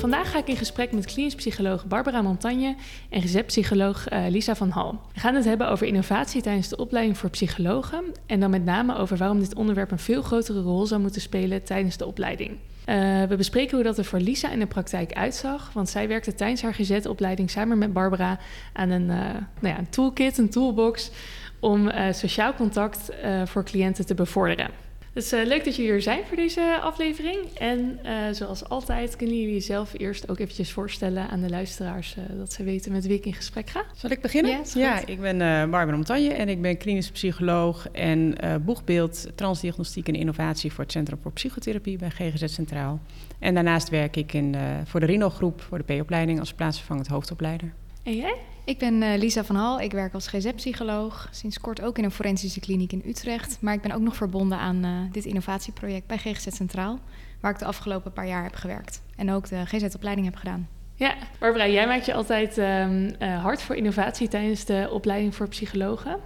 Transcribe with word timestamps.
Vandaag 0.00 0.30
ga 0.30 0.38
ik 0.38 0.48
in 0.48 0.56
gesprek 0.56 0.92
met 0.92 1.04
klinisch 1.04 1.58
Barbara 1.88 2.22
Montagne 2.22 2.76
en 3.10 3.20
receptpsycholoog 3.20 4.12
uh, 4.12 4.24
Lisa 4.28 4.54
van 4.54 4.70
Hal. 4.70 5.00
We 5.12 5.20
gaan 5.20 5.34
het 5.34 5.44
hebben 5.44 5.68
over 5.68 5.86
innovatie 5.86 6.42
tijdens 6.42 6.68
de 6.68 6.76
opleiding 6.76 7.18
voor 7.18 7.30
psychologen 7.30 8.04
en 8.26 8.40
dan 8.40 8.50
met 8.50 8.64
name 8.64 8.96
over 8.96 9.16
waarom 9.16 9.38
dit 9.38 9.54
onderwerp 9.54 9.90
een 9.90 9.98
veel 9.98 10.22
grotere 10.22 10.60
rol 10.60 10.86
zou 10.86 11.00
moeten 11.00 11.20
spelen 11.20 11.64
tijdens 11.64 11.96
de 11.96 12.06
opleiding. 12.06 12.50
Uh, 12.50 13.22
we 13.22 13.36
bespreken 13.36 13.74
hoe 13.74 13.84
dat 13.84 13.98
er 13.98 14.04
voor 14.04 14.18
Lisa 14.18 14.50
in 14.50 14.58
de 14.58 14.66
praktijk 14.66 15.12
uitzag, 15.12 15.70
want 15.72 15.88
zij 15.88 16.08
werkte 16.08 16.34
tijdens 16.34 16.62
haar 16.62 16.74
GZ-opleiding 16.74 17.50
samen 17.50 17.78
met 17.78 17.92
Barbara 17.92 18.38
aan 18.72 18.90
een, 18.90 19.08
uh, 19.08 19.16
nou 19.60 19.74
ja, 19.74 19.78
een 19.78 19.90
toolkit, 19.90 20.38
een 20.38 20.50
toolbox, 20.50 21.10
om 21.58 21.90
sociaal 22.10 22.54
contact 22.54 23.10
voor 23.44 23.64
cliënten 23.64 24.06
te 24.06 24.14
bevorderen. 24.14 24.89
Dus 25.12 25.32
uh, 25.32 25.44
leuk 25.44 25.64
dat 25.64 25.76
jullie 25.76 25.90
hier 25.90 26.02
zijn 26.02 26.24
voor 26.26 26.36
deze 26.36 26.78
aflevering. 26.80 27.38
En 27.58 27.98
uh, 28.04 28.12
zoals 28.32 28.68
altijd 28.68 29.16
kunnen 29.16 29.36
jullie 29.36 29.52
jezelf 29.52 29.92
eerst 29.98 30.30
ook 30.30 30.38
eventjes 30.38 30.72
voorstellen 30.72 31.28
aan 31.28 31.40
de 31.40 31.48
luisteraars... 31.48 32.16
Uh, 32.18 32.38
dat 32.38 32.52
ze 32.52 32.64
weten 32.64 32.92
met 32.92 33.06
wie 33.06 33.16
ik 33.16 33.26
in 33.26 33.34
gesprek 33.34 33.70
ga. 33.70 33.84
Zal 33.94 34.10
ik 34.10 34.20
beginnen? 34.20 34.52
Ja, 34.52 34.80
ja 34.80 35.06
ik 35.06 35.20
ben 35.20 35.38
Barbara 35.70 35.96
Montagne 35.96 36.32
en 36.32 36.48
ik 36.48 36.62
ben 36.62 36.76
klinisch 36.76 37.10
psycholoog... 37.10 37.88
en 37.92 38.36
boegbeeld 38.64 39.26
transdiagnostiek 39.34 40.08
en 40.08 40.14
innovatie 40.14 40.72
voor 40.72 40.84
het 40.84 40.92
Centrum 40.92 41.18
voor 41.22 41.32
Psychotherapie 41.32 41.98
bij 41.98 42.10
GGZ 42.10 42.44
Centraal. 42.54 43.00
En 43.38 43.54
daarnaast 43.54 43.88
werk 43.88 44.16
ik 44.16 44.32
in, 44.32 44.56
voor 44.84 45.00
de 45.00 45.06
Rino-groep, 45.06 45.60
voor 45.60 45.84
de 45.84 45.94
P-opleiding... 45.94 46.38
als 46.38 46.52
plaatsvervangend 46.54 47.06
hoofdopleider. 47.06 47.72
En 48.02 48.16
jij? 48.16 48.36
Ik 48.64 48.78
ben 48.78 49.02
uh, 49.02 49.18
Lisa 49.18 49.44
van 49.44 49.56
Hal. 49.56 49.80
Ik 49.80 49.92
werk 49.92 50.14
als 50.14 50.26
GZ-psycholoog. 50.26 51.28
Sinds 51.30 51.60
kort 51.60 51.80
ook 51.82 51.98
in 51.98 52.04
een 52.04 52.10
forensische 52.10 52.60
kliniek 52.60 52.92
in 52.92 53.02
Utrecht. 53.06 53.58
Maar 53.60 53.74
ik 53.74 53.80
ben 53.80 53.92
ook 53.92 54.00
nog 54.00 54.16
verbonden 54.16 54.58
aan 54.58 54.84
uh, 54.84 55.12
dit 55.12 55.24
innovatieproject 55.24 56.06
bij 56.06 56.18
GGZ 56.18 56.46
Centraal. 56.50 56.98
Waar 57.40 57.52
ik 57.52 57.58
de 57.58 57.64
afgelopen 57.64 58.12
paar 58.12 58.26
jaar 58.26 58.42
heb 58.42 58.54
gewerkt. 58.54 59.02
En 59.16 59.30
ook 59.30 59.48
de 59.48 59.66
GZ-opleiding 59.66 60.26
heb 60.26 60.36
gedaan. 60.36 60.68
Ja, 60.94 61.14
Barbara, 61.38 61.68
jij 61.68 61.86
maakt 61.86 62.06
je 62.06 62.14
altijd 62.14 62.58
um, 62.58 63.14
uh, 63.22 63.42
hard 63.42 63.62
voor 63.62 63.76
innovatie 63.76 64.28
tijdens 64.28 64.64
de 64.64 64.88
opleiding 64.92 65.34
voor 65.34 65.48
psychologen. 65.48 66.16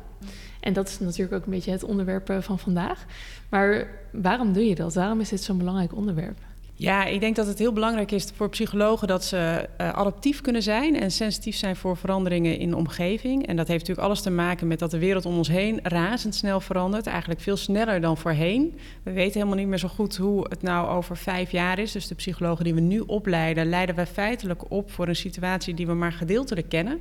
En 0.60 0.72
dat 0.72 0.88
is 0.88 0.98
natuurlijk 0.98 1.36
ook 1.36 1.44
een 1.44 1.52
beetje 1.52 1.70
het 1.70 1.84
onderwerp 1.84 2.36
van 2.40 2.58
vandaag. 2.58 3.04
Maar 3.48 3.88
waarom 4.12 4.52
doe 4.52 4.64
je 4.68 4.74
dat? 4.74 4.94
Waarom 4.94 5.20
is 5.20 5.28
dit 5.28 5.42
zo'n 5.42 5.58
belangrijk 5.58 5.94
onderwerp? 5.94 6.38
Ja, 6.84 7.04
ik 7.04 7.20
denk 7.20 7.36
dat 7.36 7.46
het 7.46 7.58
heel 7.58 7.72
belangrijk 7.72 8.10
is 8.10 8.26
voor 8.34 8.48
psychologen 8.48 9.08
dat 9.08 9.24
ze 9.24 9.68
uh, 9.80 9.92
adaptief 9.92 10.40
kunnen 10.40 10.62
zijn 10.62 11.00
en 11.00 11.10
sensitief 11.10 11.56
zijn 11.56 11.76
voor 11.76 11.96
veranderingen 11.96 12.58
in 12.58 12.70
de 12.70 12.76
omgeving. 12.76 13.46
En 13.46 13.56
dat 13.56 13.68
heeft 13.68 13.80
natuurlijk 13.80 14.06
alles 14.06 14.22
te 14.22 14.30
maken 14.30 14.66
met 14.66 14.78
dat 14.78 14.90
de 14.90 14.98
wereld 14.98 15.26
om 15.26 15.36
ons 15.36 15.48
heen 15.48 15.80
razendsnel 15.82 16.60
verandert. 16.60 17.06
Eigenlijk 17.06 17.40
veel 17.40 17.56
sneller 17.56 18.00
dan 18.00 18.16
voorheen. 18.16 18.78
We 19.02 19.12
weten 19.12 19.32
helemaal 19.32 19.58
niet 19.58 19.66
meer 19.66 19.78
zo 19.78 19.88
goed 19.88 20.16
hoe 20.16 20.46
het 20.48 20.62
nou 20.62 20.88
over 20.88 21.16
vijf 21.16 21.50
jaar 21.50 21.78
is. 21.78 21.92
Dus 21.92 22.06
de 22.06 22.14
psychologen 22.14 22.64
die 22.64 22.74
we 22.74 22.80
nu 22.80 23.00
opleiden, 23.00 23.68
leiden 23.68 23.94
wij 23.94 24.06
feitelijk 24.06 24.70
op 24.70 24.90
voor 24.90 25.08
een 25.08 25.16
situatie 25.16 25.74
die 25.74 25.86
we 25.86 25.94
maar 25.94 26.12
gedeeltelijk 26.12 26.68
kennen. 26.68 27.00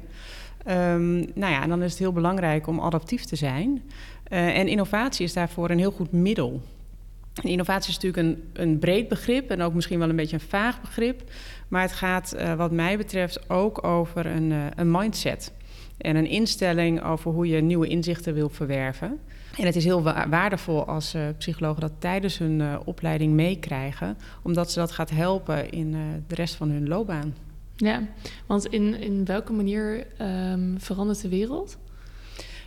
Um, 0.69 1.17
nou 1.17 1.53
ja, 1.53 1.61
en 1.61 1.69
dan 1.69 1.83
is 1.83 1.89
het 1.89 1.99
heel 1.99 2.13
belangrijk 2.13 2.67
om 2.67 2.79
adaptief 2.79 3.25
te 3.25 3.35
zijn. 3.35 3.81
Uh, 4.29 4.57
en 4.57 4.67
innovatie 4.67 5.25
is 5.25 5.33
daarvoor 5.33 5.69
een 5.69 5.79
heel 5.79 5.91
goed 5.91 6.11
middel. 6.11 6.61
Innovatie 7.41 7.89
is 7.89 7.99
natuurlijk 7.99 8.27
een, 8.27 8.49
een 8.53 8.79
breed 8.79 9.07
begrip 9.07 9.49
en 9.49 9.61
ook 9.61 9.73
misschien 9.73 9.99
wel 9.99 10.09
een 10.09 10.15
beetje 10.15 10.35
een 10.35 10.47
vaag 10.47 10.81
begrip. 10.81 11.31
Maar 11.67 11.81
het 11.81 11.91
gaat, 11.91 12.35
uh, 12.37 12.53
wat 12.53 12.71
mij 12.71 12.97
betreft, 12.97 13.49
ook 13.49 13.83
over 13.83 14.25
een, 14.25 14.51
uh, 14.51 14.65
een 14.75 14.91
mindset. 14.91 15.51
En 15.97 16.15
een 16.15 16.27
instelling 16.27 17.03
over 17.03 17.31
hoe 17.31 17.47
je 17.47 17.61
nieuwe 17.61 17.87
inzichten 17.87 18.33
wil 18.33 18.49
verwerven. 18.49 19.19
En 19.57 19.65
het 19.65 19.75
is 19.75 19.83
heel 19.83 20.03
wa 20.03 20.29
waardevol 20.29 20.85
als 20.85 21.15
uh, 21.15 21.21
psychologen 21.37 21.81
dat 21.81 21.91
tijdens 21.99 22.37
hun 22.37 22.79
opleiding 22.85 23.33
meekrijgen, 23.33 24.17
omdat 24.41 24.71
ze 24.71 24.79
dat 24.79 24.91
gaat 24.91 25.09
helpen 25.09 25.69
in 25.69 25.91
de 26.27 26.35
rest 26.35 26.55
van 26.55 26.69
hun 26.69 26.87
loopbaan. 26.87 27.35
Ja, 27.75 28.01
want 28.45 28.65
in, 28.65 29.01
in 29.01 29.25
welke 29.25 29.53
manier 29.53 30.07
um, 30.21 30.75
verandert 30.79 31.21
de 31.21 31.29
wereld? 31.29 31.77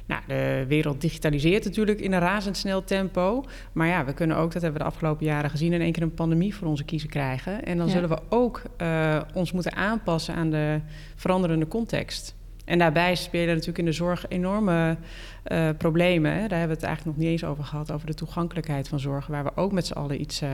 Nou, 0.07 0.23
de 0.27 0.65
wereld 0.69 1.01
digitaliseert 1.01 1.65
natuurlijk 1.65 2.01
in 2.01 2.13
een 2.13 2.21
razendsnel 2.21 2.85
tempo. 2.85 3.45
Maar 3.73 3.87
ja, 3.87 4.05
we 4.05 4.13
kunnen 4.13 4.37
ook, 4.37 4.53
dat 4.53 4.63
hebben 4.63 4.81
we 4.81 4.87
de 4.87 4.93
afgelopen 4.93 5.27
jaren 5.27 5.51
gezien, 5.51 5.73
in 5.73 5.81
één 5.81 5.93
keer 5.93 6.03
een 6.03 6.15
pandemie 6.15 6.55
voor 6.55 6.69
onze 6.69 6.85
kiezen 6.85 7.09
krijgen. 7.09 7.65
En 7.65 7.77
dan 7.77 7.87
ja. 7.87 7.93
zullen 7.93 8.09
we 8.09 8.19
ook 8.29 8.63
uh, 8.83 9.21
ons 9.35 9.53
moeten 9.53 9.75
aanpassen 9.75 10.35
aan 10.35 10.51
de 10.51 10.81
veranderende 11.15 11.69
context. 11.69 12.35
En 12.65 12.79
daarbij 12.79 13.15
spelen 13.15 13.49
natuurlijk 13.49 13.79
in 13.79 13.85
de 13.85 13.93
zorg 13.93 14.25
enorme 14.29 14.97
uh, 15.47 15.69
problemen. 15.79 16.33
Hè. 16.33 16.39
Daar 16.39 16.59
hebben 16.59 16.77
we 16.77 16.83
het 16.83 16.83
eigenlijk 16.83 17.17
nog 17.17 17.27
niet 17.27 17.33
eens 17.33 17.45
over 17.45 17.65
gehad, 17.65 17.93
over 17.93 18.07
de 18.07 18.15
toegankelijkheid 18.15 18.89
van 18.89 19.01
zorg, 19.01 19.27
waar 19.27 19.45
we 19.45 19.57
ook 19.57 19.73
met 19.73 19.87
z'n 19.87 19.93
allen 19.93 20.21
iets 20.21 20.43
uh, 20.43 20.49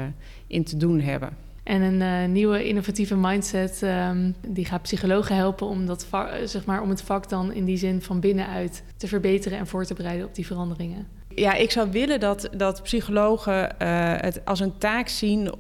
in 0.47 0.65
te 0.65 0.77
doen 0.77 1.01
hebben. 1.01 1.31
En 1.63 1.83
een 1.83 2.01
uh, 2.01 2.33
nieuwe 2.33 2.65
innovatieve 2.65 3.17
mindset 3.17 3.83
um, 3.83 4.35
die 4.49 4.65
gaat 4.65 4.83
psychologen 4.83 5.37
helpen 5.37 5.67
om, 5.67 5.87
dat 5.87 6.05
vak, 6.05 6.31
zeg 6.45 6.65
maar, 6.65 6.83
om 6.83 6.89
het 6.89 7.03
vak 7.03 7.29
dan 7.29 7.53
in 7.53 7.65
die 7.65 7.77
zin 7.77 8.03
van 8.03 8.21
binnenuit 8.21 8.85
te 8.97 9.09
verbeteren 9.09 9.59
en 9.59 9.67
voor 9.67 9.85
te 9.85 9.95
bereiden 9.95 10.27
op 10.27 10.35
die 10.35 10.47
veranderingen. 10.47 11.07
Ja, 11.35 11.55
ik 11.55 11.71
zou 11.71 11.91
willen 11.91 12.21
dat, 12.21 12.49
dat 12.57 12.83
psychologen 12.83 13.63
uh, 13.63 13.69
het 14.17 14.45
als 14.45 14.61
een 14.61 14.79
taak 14.79 15.09
zien, 15.09 15.55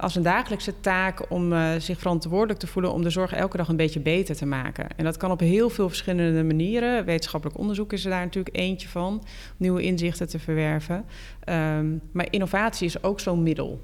als 0.00 0.14
een 0.14 0.22
dagelijkse 0.22 0.80
taak 0.80 1.30
om 1.30 1.54
zich 1.78 1.98
verantwoordelijk 1.98 2.58
te 2.58 2.66
voelen 2.66 2.92
om 2.92 3.02
de 3.02 3.10
zorg 3.10 3.32
elke 3.32 3.56
dag 3.56 3.68
een 3.68 3.76
beetje 3.76 4.00
beter 4.00 4.36
te 4.36 4.46
maken. 4.46 4.86
En 4.96 5.04
dat 5.04 5.16
kan 5.16 5.30
op 5.30 5.40
heel 5.40 5.70
veel 5.70 5.88
verschillende 5.88 6.44
manieren. 6.44 7.04
Wetenschappelijk 7.04 7.58
onderzoek 7.58 7.92
is 7.92 8.04
er 8.04 8.10
daar 8.10 8.24
natuurlijk 8.24 8.56
eentje 8.56 8.88
van, 8.88 9.24
nieuwe 9.56 9.82
inzichten 9.82 10.28
te 10.28 10.38
verwerven. 10.38 11.04
Um, 11.48 12.00
maar 12.12 12.26
innovatie 12.30 12.86
is 12.86 13.02
ook 13.02 13.20
zo'n 13.20 13.42
middel. 13.42 13.80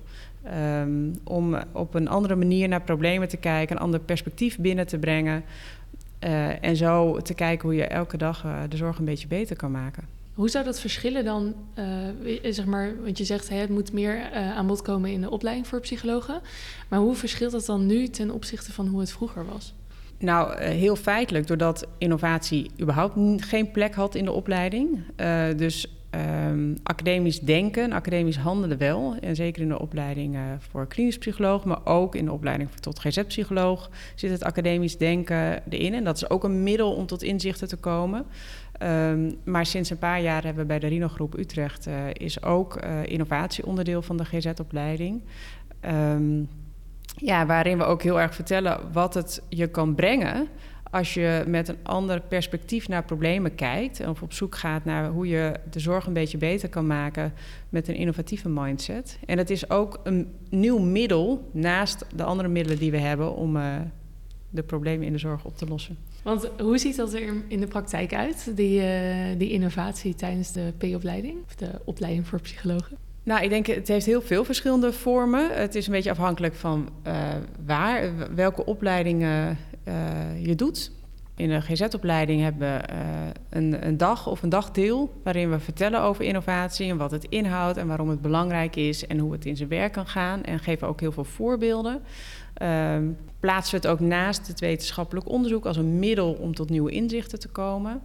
Um, 0.81 1.19
om 1.25 1.57
op 1.73 1.95
een 1.95 2.09
andere 2.09 2.35
manier 2.37 2.69
naar 2.69 2.83
problemen 2.83 3.29
te 3.29 3.37
kijken, 3.37 3.77
een 3.77 3.83
ander 3.83 4.01
perspectief 4.01 4.59
binnen 4.59 4.87
te 4.87 4.99
brengen. 4.99 5.45
Uh, 6.25 6.65
en 6.65 6.77
zo 6.77 7.21
te 7.21 7.35
kijken 7.35 7.69
hoe 7.69 7.77
je 7.77 7.87
elke 7.87 8.17
dag 8.17 8.45
uh, 8.45 8.59
de 8.69 8.77
zorg 8.77 8.99
een 8.99 9.05
beetje 9.05 9.27
beter 9.27 9.57
kan 9.57 9.71
maken. 9.71 10.05
Hoe 10.35 10.49
zou 10.49 10.65
dat 10.65 10.81
verschillen 10.81 11.25
dan, 11.25 11.55
uh, 11.79 12.53
zeg 12.53 12.65
maar, 12.65 13.03
want 13.03 13.19
je 13.19 13.25
zegt 13.25 13.49
het 13.49 13.69
moet 13.69 13.93
meer 13.93 14.33
aan 14.33 14.67
bod 14.67 14.83
komen 14.83 15.11
in 15.11 15.21
de 15.21 15.31
opleiding 15.31 15.67
voor 15.67 15.81
psychologen. 15.81 16.41
Maar 16.89 16.99
hoe 16.99 17.15
verschilt 17.15 17.53
dat 17.53 17.67
dan 17.67 17.87
nu 17.87 18.09
ten 18.09 18.31
opzichte 18.31 18.73
van 18.73 18.87
hoe 18.87 19.01
het 19.01 19.13
vroeger 19.13 19.47
was? 19.47 19.75
Nou, 20.19 20.63
heel 20.63 20.97
feitelijk, 20.97 21.47
doordat 21.47 21.87
innovatie 21.99 22.71
überhaupt 22.81 23.17
geen 23.37 23.71
plek 23.71 23.95
had 23.95 24.15
in 24.15 24.25
de 24.25 24.33
opleiding. 24.33 24.99
dus 25.57 25.87
Um, 26.15 26.77
academisch 26.83 27.41
denken, 27.41 27.93
academisch 27.93 28.37
handelen 28.37 28.79
wel. 28.79 29.17
En 29.21 29.37
zeker 29.37 29.63
in 29.63 29.69
de 29.69 29.79
opleiding 29.79 30.35
uh, 30.35 30.41
voor 30.59 30.87
klinisch 30.87 31.19
psycholoog, 31.19 31.65
maar 31.65 31.81
ook 31.85 32.15
in 32.15 32.25
de 32.25 32.33
opleiding 32.33 32.71
tot 32.71 32.99
GZ-psycholoog 32.99 33.91
zit 34.15 34.31
het 34.31 34.45
academisch 34.45 34.99
denken 34.99 35.63
erin. 35.69 35.95
En 35.95 36.05
dat 36.05 36.17
is 36.17 36.31
ook 36.31 36.45
een 36.45 36.63
middel 36.63 36.93
om 36.93 37.07
tot 37.07 37.23
inzichten 37.23 37.69
te 37.69 37.77
komen. 37.77 38.27
Um, 38.83 39.39
maar 39.45 39.67
sinds 39.67 39.91
een 39.91 39.99
paar 39.99 40.21
jaar 40.21 40.45
hebben 40.45 40.63
we 40.63 40.69
bij 40.69 40.79
de 40.79 40.87
Rino-groep 40.87 41.39
Utrecht 41.39 41.87
uh, 41.87 41.95
is 42.13 42.43
ook 42.43 42.85
uh, 42.85 42.91
innovatie 43.05 43.67
onderdeel 43.67 44.03
van 44.03 44.17
de 44.17 44.25
GZ-opleiding. 44.25 45.23
Um, 45.81 46.49
ja, 47.17 47.47
waarin 47.47 47.79
we 47.79 47.85
ook 47.85 48.03
heel 48.03 48.21
erg 48.21 48.35
vertellen 48.35 48.81
wat 48.93 49.15
het 49.15 49.43
je 49.49 49.67
kan 49.67 49.95
brengen 49.95 50.49
als 50.95 51.15
je 51.15 51.45
met 51.47 51.69
een 51.69 51.77
ander 51.83 52.21
perspectief 52.21 52.89
naar 52.89 53.05
problemen 53.05 53.55
kijkt 53.55 54.07
of 54.07 54.23
op 54.23 54.33
zoek 54.33 54.57
gaat 54.57 54.85
naar 54.85 55.09
hoe 55.09 55.29
je 55.29 55.55
de 55.71 55.81
zorg 55.81 56.07
een 56.07 56.13
beetje 56.13 56.39
beter 56.39 56.69
kan 56.69 56.87
maken 56.87 57.33
met 57.69 57.89
een 57.89 57.95
innovatieve 57.95 58.49
mindset. 58.49 59.19
En 59.27 59.39
het 59.39 59.51
is 59.51 59.71
ook 59.71 60.01
een 60.05 60.33
nieuw 60.49 60.79
middel 60.79 61.49
naast 61.53 62.05
de 62.17 62.23
andere 62.23 62.49
middelen 62.49 62.79
die 62.79 62.91
we 62.91 62.99
hebben 62.99 63.35
om 63.35 63.57
uh, 63.57 63.77
de 64.51 64.63
problemen 64.63 65.07
in 65.07 65.13
de 65.13 65.19
zorg 65.19 65.45
op 65.45 65.57
te 65.57 65.67
lossen. 65.67 65.97
Want 66.23 66.51
hoe 66.59 66.79
ziet 66.79 66.97
dat 66.97 67.15
er 67.15 67.35
in 67.49 67.61
de 67.61 67.67
praktijk 67.67 68.15
uit, 68.15 68.53
die, 68.57 68.81
uh, 68.81 69.39
die 69.39 69.51
innovatie 69.51 70.15
tijdens 70.15 70.53
de 70.53 70.73
P-opleiding, 70.79 71.37
of 71.47 71.55
de 71.55 71.71
opleiding 71.85 72.27
voor 72.27 72.41
psychologen? 72.41 72.97
Nou, 73.25 73.43
ik 73.43 73.51
denk 73.51 73.67
het 73.67 73.89
heeft 73.89 74.07
heel 74.07 74.23
veel 74.23 74.45
verschillende 74.45 74.93
vormen. 74.93 75.51
Het 75.51 75.75
is 75.75 75.87
een 75.87 75.93
beetje 75.93 76.11
afhankelijk 76.11 76.55
van 76.55 76.89
uh, 77.07 77.15
waar, 77.67 78.13
welke 78.35 78.65
opleidingen 78.65 79.59
uh, 79.89 80.47
je 80.47 80.55
doet. 80.55 80.93
In 81.37 81.49
de 81.49 81.61
GZ-opleiding 81.61 82.43
hebben 82.43 82.61
we 82.61 82.93
uh, 82.93 82.99
een, 83.51 83.87
een, 83.87 83.97
dag 83.97 84.27
of 84.27 84.43
een 84.43 84.49
dagdeel 84.49 85.21
waarin 85.23 85.51
we 85.51 85.59
vertellen 85.59 86.01
over 86.01 86.25
innovatie 86.25 86.91
en 86.91 86.97
wat 86.97 87.11
het 87.11 87.25
inhoudt 87.29 87.77
en 87.77 87.87
waarom 87.87 88.09
het 88.09 88.21
belangrijk 88.21 88.77
is 88.77 89.07
en 89.07 89.19
hoe 89.19 89.33
het 89.33 89.47
in 89.47 89.57
zijn 89.57 89.69
werk 89.69 89.93
kan 89.93 90.07
gaan. 90.07 90.43
En 90.43 90.59
geven 90.59 90.89
ook 90.89 91.01
heel 91.01 91.13
veel 91.13 91.25
voorbeelden. 91.25 92.03
Uh, 92.63 92.97
plaatsen 93.41 93.81
we 93.81 93.87
het 93.87 93.97
ook 93.97 94.09
naast 94.09 94.47
het 94.47 94.61
wetenschappelijk 94.61 95.29
onderzoek 95.29 95.67
als 95.67 95.77
een 95.77 95.99
middel 95.99 96.33
om 96.33 96.55
tot 96.55 96.71
nieuwe 96.71 96.91
inzichten 96.91 97.39
te 97.39 97.49
komen. 97.49 98.03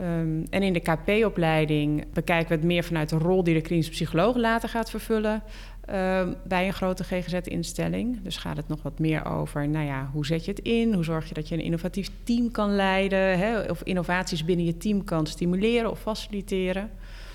Um, 0.00 0.44
en 0.50 0.62
in 0.62 0.72
de 0.72 0.80
KP-opleiding 0.80 2.04
bekijken 2.12 2.48
we 2.48 2.54
het 2.54 2.64
meer 2.64 2.84
vanuit 2.84 3.08
de 3.08 3.18
rol 3.18 3.44
die 3.44 3.54
de 3.54 3.60
klinische 3.60 3.90
psycholoog 3.90 4.36
later 4.36 4.68
gaat 4.68 4.90
vervullen. 4.90 5.42
Uh, 5.90 6.28
bij 6.44 6.66
een 6.66 6.72
grote 6.72 7.04
GGZ-instelling. 7.04 8.22
Dus 8.22 8.36
gaat 8.36 8.56
het 8.56 8.68
nog 8.68 8.82
wat 8.82 8.98
meer 8.98 9.24
over, 9.24 9.68
nou 9.68 9.86
ja, 9.86 10.10
hoe 10.12 10.26
zet 10.26 10.44
je 10.44 10.50
het 10.50 10.60
in? 10.60 10.92
Hoe 10.92 11.04
zorg 11.04 11.28
je 11.28 11.34
dat 11.34 11.48
je 11.48 11.54
een 11.54 11.62
innovatief 11.62 12.10
team 12.22 12.50
kan 12.50 12.74
leiden? 12.74 13.38
Hè? 13.38 13.60
Of 13.60 13.82
innovaties 13.82 14.44
binnen 14.44 14.66
je 14.66 14.76
team 14.76 15.04
kan 15.04 15.26
stimuleren 15.26 15.90
of 15.90 16.00
faciliteren. 16.00 16.90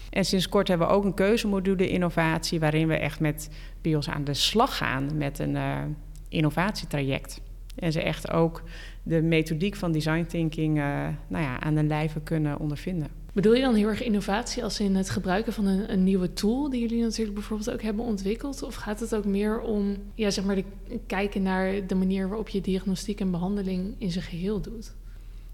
En 0.09 0.25
sinds 0.25 0.49
kort 0.49 0.67
hebben 0.67 0.87
we 0.87 0.93
ook 0.93 1.03
een 1.03 1.13
keuzemodule 1.13 1.89
innovatie... 1.89 2.59
waarin 2.59 2.87
we 2.87 2.97
echt 2.97 3.19
met 3.19 3.49
BIOS 3.81 4.09
aan 4.09 4.23
de 4.23 4.33
slag 4.33 4.77
gaan 4.77 5.17
met 5.17 5.39
een 5.39 5.55
uh, 5.55 5.77
innovatietraject. 6.29 7.41
En 7.75 7.91
ze 7.91 8.01
echt 8.01 8.31
ook 8.31 8.63
de 9.03 9.21
methodiek 9.21 9.75
van 9.75 9.91
design 9.91 10.25
thinking 10.25 10.77
uh, 10.77 11.07
nou 11.27 11.43
ja, 11.43 11.59
aan 11.59 11.75
de 11.75 11.83
lijve 11.83 12.19
kunnen 12.19 12.59
ondervinden. 12.59 13.07
Bedoel 13.33 13.53
je 13.53 13.61
dan 13.61 13.75
heel 13.75 13.87
erg 13.87 14.03
innovatie 14.03 14.63
als 14.63 14.79
in 14.79 14.95
het 14.95 15.09
gebruiken 15.09 15.53
van 15.53 15.65
een, 15.65 15.91
een, 15.91 16.03
nieuwe 16.03 16.33
tool 16.33 16.69
die 16.69 16.81
jullie 16.81 17.01
natuurlijk 17.01 17.33
bijvoorbeeld 17.33 17.71
ook 17.71 17.81
hebben 17.81 18.05
ontwikkeld? 18.05 18.63
Of 18.63 18.75
gaat 18.75 18.99
het 18.99 19.15
ook 19.15 19.25
meer 19.25 19.61
om 19.61 19.95
ja, 20.15 20.29
zeg 20.29 20.45
maar 20.45 20.55
de, 20.55 20.63
kijken 21.07 21.41
naar 21.41 21.87
de 21.87 21.95
manier 21.95 22.27
waarop 22.27 22.49
je 22.49 22.61
diagnostiek 22.61 23.19
en 23.19 23.31
behandeling 23.31 23.95
in 23.97 24.11
zijn 24.11 24.25
geheel 24.25 24.61
doet? 24.61 24.93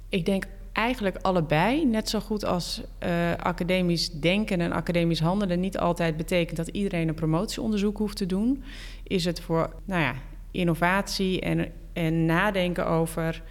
Ik 0.09 0.25
denk 0.25 0.45
eigenlijk 0.73 1.17
allebei. 1.21 1.85
Net 1.85 2.09
zo 2.09 2.19
goed 2.19 2.45
als 2.45 2.81
uh, 3.03 3.33
academisch 3.33 4.11
denken 4.11 4.61
en 4.61 4.71
academisch 4.71 5.19
handelen 5.19 5.59
niet 5.59 5.77
altijd 5.77 6.17
betekent 6.17 6.57
dat 6.57 6.67
iedereen 6.67 7.07
een 7.07 7.15
promotieonderzoek 7.15 7.97
hoeft 7.97 8.17
te 8.17 8.25
doen, 8.25 8.63
is 9.03 9.25
het 9.25 9.41
voor 9.41 9.73
nou 9.85 10.01
ja, 10.01 10.15
innovatie 10.51 11.41
en, 11.41 11.71
en 11.99 12.25
nadenken 12.25 12.87
over 12.87 13.41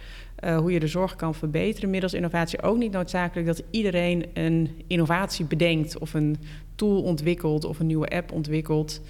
uh, 0.43 0.57
hoe 0.57 0.71
je 0.71 0.79
de 0.79 0.87
zorg 0.87 1.15
kan 1.15 1.35
verbeteren 1.35 1.89
middels 1.89 2.13
innovatie 2.13 2.61
ook 2.61 2.77
niet 2.77 2.91
noodzakelijk 2.91 3.47
dat 3.47 3.63
iedereen 3.71 4.25
een 4.33 4.83
innovatie 4.87 5.45
bedenkt 5.45 5.97
of 5.97 6.13
een 6.13 6.37
tool 6.75 7.01
ontwikkelt 7.01 7.65
of 7.65 7.79
een 7.79 7.85
nieuwe 7.85 8.07
app 8.07 8.31
ontwikkelt. 8.31 9.01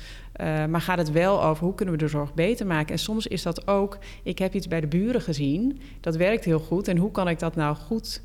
Uh, 0.42 0.66
maar 0.66 0.82
gaat 0.82 0.98
het 0.98 1.12
wel 1.12 1.44
over 1.44 1.64
hoe 1.64 1.76
kunnen 1.76 1.96
we 1.96 2.00
de 2.00 2.08
zorg 2.08 2.34
beter 2.34 2.66
maken? 2.66 2.92
En 2.92 3.00
soms 3.00 3.28
is 3.28 3.44
dat 3.44 3.68
ook, 3.68 3.98
ik 4.24 4.40
heb 4.40 4.54
iets 4.54 4.68
bij 4.68 4.82
de 4.82 4.88
buren 4.88 5.22
gezien, 5.22 5.80
dat 6.00 6.16
werkt 6.16 6.46
heel 6.46 6.60
goed. 6.60 6.88
En 6.88 6.98
hoe 6.98 7.12
kan 7.12 7.28
ik 7.28 7.40
dat 7.40 7.56
nou 7.56 7.76
goed 7.76 8.22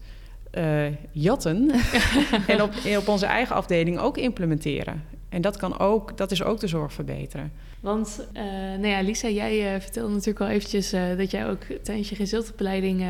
uh, 0.59 0.87
jatten 1.11 1.71
en 2.47 2.63
op, 2.63 2.73
op 2.99 3.09
onze 3.09 3.27
eigen 3.27 3.57
afdeling 3.57 3.99
ook 3.99 4.17
implementeren? 4.17 5.03
En 5.35 5.41
dat, 5.41 5.57
kan 5.57 5.79
ook, 5.79 6.17
dat 6.17 6.31
is 6.31 6.43
ook 6.43 6.61
de 6.61 6.67
zorg 6.67 6.93
verbeteren. 6.93 7.53
Want, 7.81 8.21
uh, 8.33 8.43
nou 8.53 8.87
ja, 8.87 9.01
Lisa, 9.01 9.29
jij 9.29 9.75
uh, 9.75 9.81
vertelde 9.81 10.13
natuurlijk 10.13 10.41
al 10.41 10.49
eventjes 10.49 10.95
uh, 10.95 11.17
dat 11.17 11.31
jij 11.31 11.49
ook 11.49 11.63
tijdens 11.83 12.09
je 12.09 12.15
gezelteopleiding 12.15 13.01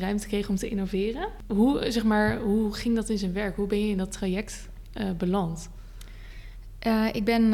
ruimte 0.00 0.26
kreeg 0.26 0.48
om 0.48 0.56
te 0.56 0.68
innoveren. 0.68 1.28
Hoe, 1.46 1.90
zeg 1.90 2.04
maar, 2.04 2.38
hoe 2.38 2.74
ging 2.74 2.94
dat 2.94 3.08
in 3.08 3.18
zijn 3.18 3.32
werk? 3.32 3.56
Hoe 3.56 3.66
ben 3.66 3.80
je 3.80 3.90
in 3.90 3.98
dat 3.98 4.12
traject 4.12 4.68
beland? 5.16 5.68
ik 7.12 7.24
ben 7.24 7.52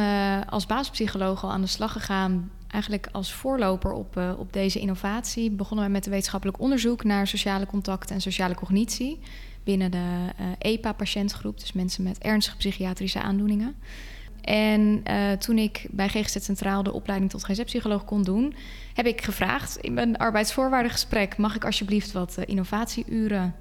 als 0.48 0.66
basispsycholoog 0.66 1.44
al 1.44 1.50
aan 1.50 1.60
de 1.60 1.66
slag 1.66 1.92
gegaan, 1.92 2.50
eigenlijk 2.68 3.08
als 3.12 3.32
voorloper 3.32 3.92
op, 3.92 4.16
op 4.38 4.52
deze 4.52 4.78
innovatie. 4.78 5.50
Begonnen 5.50 5.86
we 5.86 5.92
met 5.92 6.04
een 6.04 6.12
wetenschappelijk 6.12 6.60
onderzoek 6.60 7.04
naar 7.04 7.26
sociale 7.26 7.66
contacten 7.66 8.14
en 8.14 8.20
sociale 8.20 8.54
cognitie 8.54 9.18
binnen 9.64 9.90
de 9.90 10.32
EPA-patiëntgroep, 10.58 11.60
dus 11.60 11.72
mensen 11.72 12.02
met 12.02 12.18
ernstige 12.18 12.56
psychiatrische 12.56 13.20
aandoeningen. 13.20 13.74
En 14.42 15.02
uh, 15.10 15.32
toen 15.32 15.58
ik 15.58 15.86
bij 15.90 16.08
GGZ 16.08 16.36
Centraal 16.40 16.82
de 16.82 16.92
opleiding 16.92 17.30
tot 17.30 17.44
GZ-psycholoog 17.44 18.04
kon 18.04 18.22
doen, 18.22 18.54
heb 18.94 19.06
ik 19.06 19.22
gevraagd 19.22 19.76
in 19.76 19.94
mijn 19.94 20.16
arbeidsvoorwaardengesprek: 20.16 21.36
mag 21.36 21.56
ik 21.56 21.64
alsjeblieft 21.64 22.12
wat 22.12 22.36
uh, 22.38 22.44
innovatieuren 22.46 23.54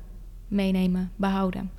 meenemen, 0.48 1.12
behouden? 1.16 1.72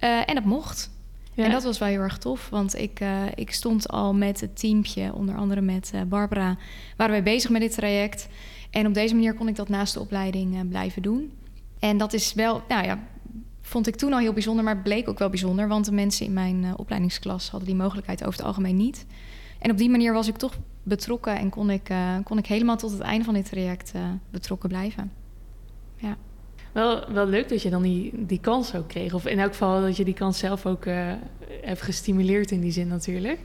Uh, 0.00 0.28
en 0.28 0.34
dat 0.34 0.44
mocht. 0.44 0.90
Ja. 1.32 1.44
En 1.44 1.50
dat 1.50 1.62
was 1.62 1.78
wel 1.78 1.88
heel 1.88 2.00
erg 2.00 2.18
tof, 2.18 2.48
want 2.48 2.78
ik, 2.78 3.00
ik 3.34 3.52
stond 3.52 3.88
al 3.88 4.14
met 4.14 4.40
het 4.40 4.58
teampje, 4.58 5.14
onder 5.14 5.36
andere 5.36 5.60
met 5.60 5.92
Barbara, 6.08 6.56
waren 6.96 7.12
wij 7.12 7.22
bezig 7.22 7.50
met 7.50 7.60
dit 7.60 7.74
traject. 7.74 8.28
En 8.70 8.86
op 8.86 8.94
deze 8.94 9.14
manier 9.14 9.34
kon 9.34 9.48
ik 9.48 9.56
dat 9.56 9.68
naast 9.68 9.94
de 9.94 10.00
opleiding 10.00 10.68
blijven 10.68 11.02
doen. 11.02 11.32
En 11.78 11.98
dat 11.98 12.12
is 12.12 12.32
wel, 12.34 12.62
nou 12.68 12.84
ja, 12.84 12.98
vond 13.70 13.86
ik 13.86 13.96
toen 13.96 14.12
al 14.12 14.18
heel 14.18 14.32
bijzonder, 14.32 14.64
maar 14.64 14.82
bleek 14.82 15.08
ook 15.08 15.18
wel 15.18 15.28
bijzonder. 15.28 15.68
Want 15.68 15.84
de 15.84 15.92
mensen 15.92 16.26
in 16.26 16.32
mijn 16.32 16.62
uh, 16.62 16.72
opleidingsklas 16.76 17.50
hadden 17.50 17.68
die 17.68 17.78
mogelijkheid 17.78 18.20
over 18.24 18.38
het 18.38 18.46
algemeen 18.46 18.76
niet. 18.76 19.06
En 19.58 19.70
op 19.70 19.78
die 19.78 19.90
manier 19.90 20.12
was 20.12 20.28
ik 20.28 20.36
toch 20.36 20.58
betrokken 20.82 21.38
en 21.38 21.50
kon 21.50 21.70
ik, 21.70 21.90
uh, 21.90 22.14
kon 22.24 22.38
ik 22.38 22.46
helemaal 22.46 22.76
tot 22.76 22.90
het 22.90 23.00
einde 23.00 23.24
van 23.24 23.34
dit 23.34 23.44
traject 23.44 23.92
uh, 23.96 24.02
betrokken 24.30 24.68
blijven. 24.68 25.12
Ja. 25.96 26.16
Wel, 26.72 27.12
wel 27.12 27.26
leuk 27.26 27.48
dat 27.48 27.62
je 27.62 27.70
dan 27.70 27.82
die, 27.82 28.12
die 28.26 28.40
kans 28.40 28.74
ook 28.74 28.88
kreeg. 28.88 29.14
Of 29.14 29.26
in 29.26 29.38
elk 29.38 29.50
geval 29.50 29.80
dat 29.80 29.96
je 29.96 30.04
die 30.04 30.14
kans 30.14 30.38
zelf 30.38 30.66
ook 30.66 30.84
hebt 31.62 31.82
gestimuleerd 31.82 32.50
in 32.50 32.60
die 32.60 32.72
zin 32.72 32.88
natuurlijk. 32.88 33.38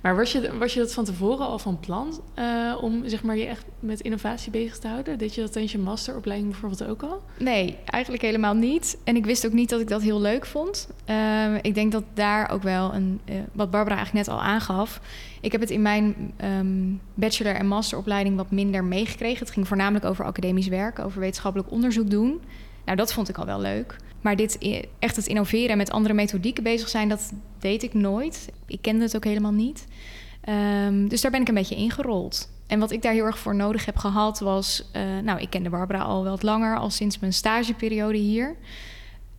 Maar 0.00 0.16
was 0.16 0.32
je, 0.32 0.58
was 0.58 0.74
je 0.74 0.80
dat 0.80 0.94
van 0.94 1.04
tevoren 1.04 1.46
al 1.46 1.58
van 1.58 1.80
plan 1.80 2.20
uh, 2.38 2.76
om 2.80 3.08
zeg 3.08 3.22
maar, 3.22 3.36
je 3.36 3.46
echt 3.46 3.64
met 3.80 4.00
innovatie 4.00 4.50
bezig 4.50 4.78
te 4.78 4.88
houden? 4.88 5.18
Deed 5.18 5.34
je 5.34 5.40
dat 5.40 5.52
tijdens 5.52 5.72
je 5.72 5.78
masteropleiding 5.78 6.50
bijvoorbeeld 6.50 6.84
ook 6.84 7.02
al? 7.02 7.22
Nee, 7.38 7.76
eigenlijk 7.84 8.22
helemaal 8.22 8.54
niet. 8.54 8.98
En 9.04 9.16
ik 9.16 9.24
wist 9.24 9.46
ook 9.46 9.52
niet 9.52 9.68
dat 9.68 9.80
ik 9.80 9.88
dat 9.88 10.02
heel 10.02 10.20
leuk 10.20 10.46
vond. 10.46 10.88
Uh, 11.10 11.54
ik 11.62 11.74
denk 11.74 11.92
dat 11.92 12.04
daar 12.14 12.50
ook 12.50 12.62
wel 12.62 12.94
een, 12.94 13.20
uh, 13.24 13.34
wat 13.52 13.70
Barbara 13.70 13.96
eigenlijk 13.96 14.26
net 14.26 14.36
al 14.36 14.42
aangaf. 14.42 15.00
Ik 15.40 15.52
heb 15.52 15.60
het 15.60 15.70
in 15.70 15.82
mijn 15.82 16.32
um, 16.44 17.00
bachelor- 17.14 17.54
en 17.54 17.66
masteropleiding 17.66 18.36
wat 18.36 18.50
minder 18.50 18.84
meegekregen. 18.84 19.38
Het 19.38 19.50
ging 19.50 19.68
voornamelijk 19.68 20.04
over 20.04 20.24
academisch 20.24 20.68
werk, 20.68 20.98
over 20.98 21.20
wetenschappelijk 21.20 21.70
onderzoek 21.70 22.10
doen. 22.10 22.40
Nou, 22.84 22.96
dat 22.96 23.12
vond 23.12 23.28
ik 23.28 23.38
al 23.38 23.46
wel 23.46 23.60
leuk. 23.60 23.96
Maar 24.20 24.36
dit 24.36 24.82
echt 24.98 25.16
het 25.16 25.26
innoveren 25.26 25.68
en 25.68 25.76
met 25.76 25.90
andere 25.90 26.14
methodieken 26.14 26.62
bezig 26.62 26.88
zijn, 26.88 27.08
dat 27.08 27.32
deed 27.58 27.82
ik 27.82 27.94
nooit. 27.94 28.52
Ik 28.70 28.82
kende 28.82 29.04
het 29.04 29.16
ook 29.16 29.24
helemaal 29.24 29.52
niet. 29.52 29.86
Um, 30.84 31.08
dus 31.08 31.20
daar 31.20 31.30
ben 31.30 31.40
ik 31.40 31.48
een 31.48 31.54
beetje 31.54 31.76
ingerold. 31.76 32.48
En 32.66 32.78
wat 32.78 32.90
ik 32.90 33.02
daar 33.02 33.12
heel 33.12 33.24
erg 33.24 33.38
voor 33.38 33.54
nodig 33.54 33.84
heb 33.84 33.96
gehad 33.96 34.40
was... 34.40 34.84
Uh, 34.96 35.02
nou, 35.22 35.40
ik 35.40 35.50
kende 35.50 35.70
Barbara 35.70 36.02
al 36.02 36.22
wel 36.22 36.32
wat 36.32 36.42
langer, 36.42 36.78
al 36.78 36.90
sinds 36.90 37.18
mijn 37.18 37.32
stageperiode 37.32 38.18
hier. 38.18 38.56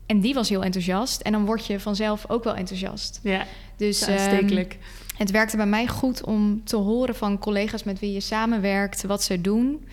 En 0.06 0.20
die 0.20 0.34
was 0.34 0.50
heel 0.50 0.64
enthousiast. 0.64 1.22
En 1.22 1.32
dan 1.32 1.46
word 1.46 1.66
je 1.66 1.80
vanzelf 1.80 2.30
ook 2.30 2.44
wel 2.44 2.56
enthousiast. 2.56 3.20
Ja, 3.24 3.46
dus, 3.78 4.08
aanstekelijk. 4.08 4.74
Um, 4.74 4.80
het 5.18 5.32
werkte 5.32 5.58
bij 5.58 5.66
mij 5.66 5.88
goed 5.88 6.24
om 6.24 6.64
te 6.64 6.76
horen 6.76 7.16
van 7.16 7.40
collega's 7.40 7.84
met 7.84 8.00
wie 8.00 8.14
je 8.14 8.20
samenwerkt... 8.20 9.04
wat 9.04 9.24
ze 9.24 9.42
doen 9.42 9.86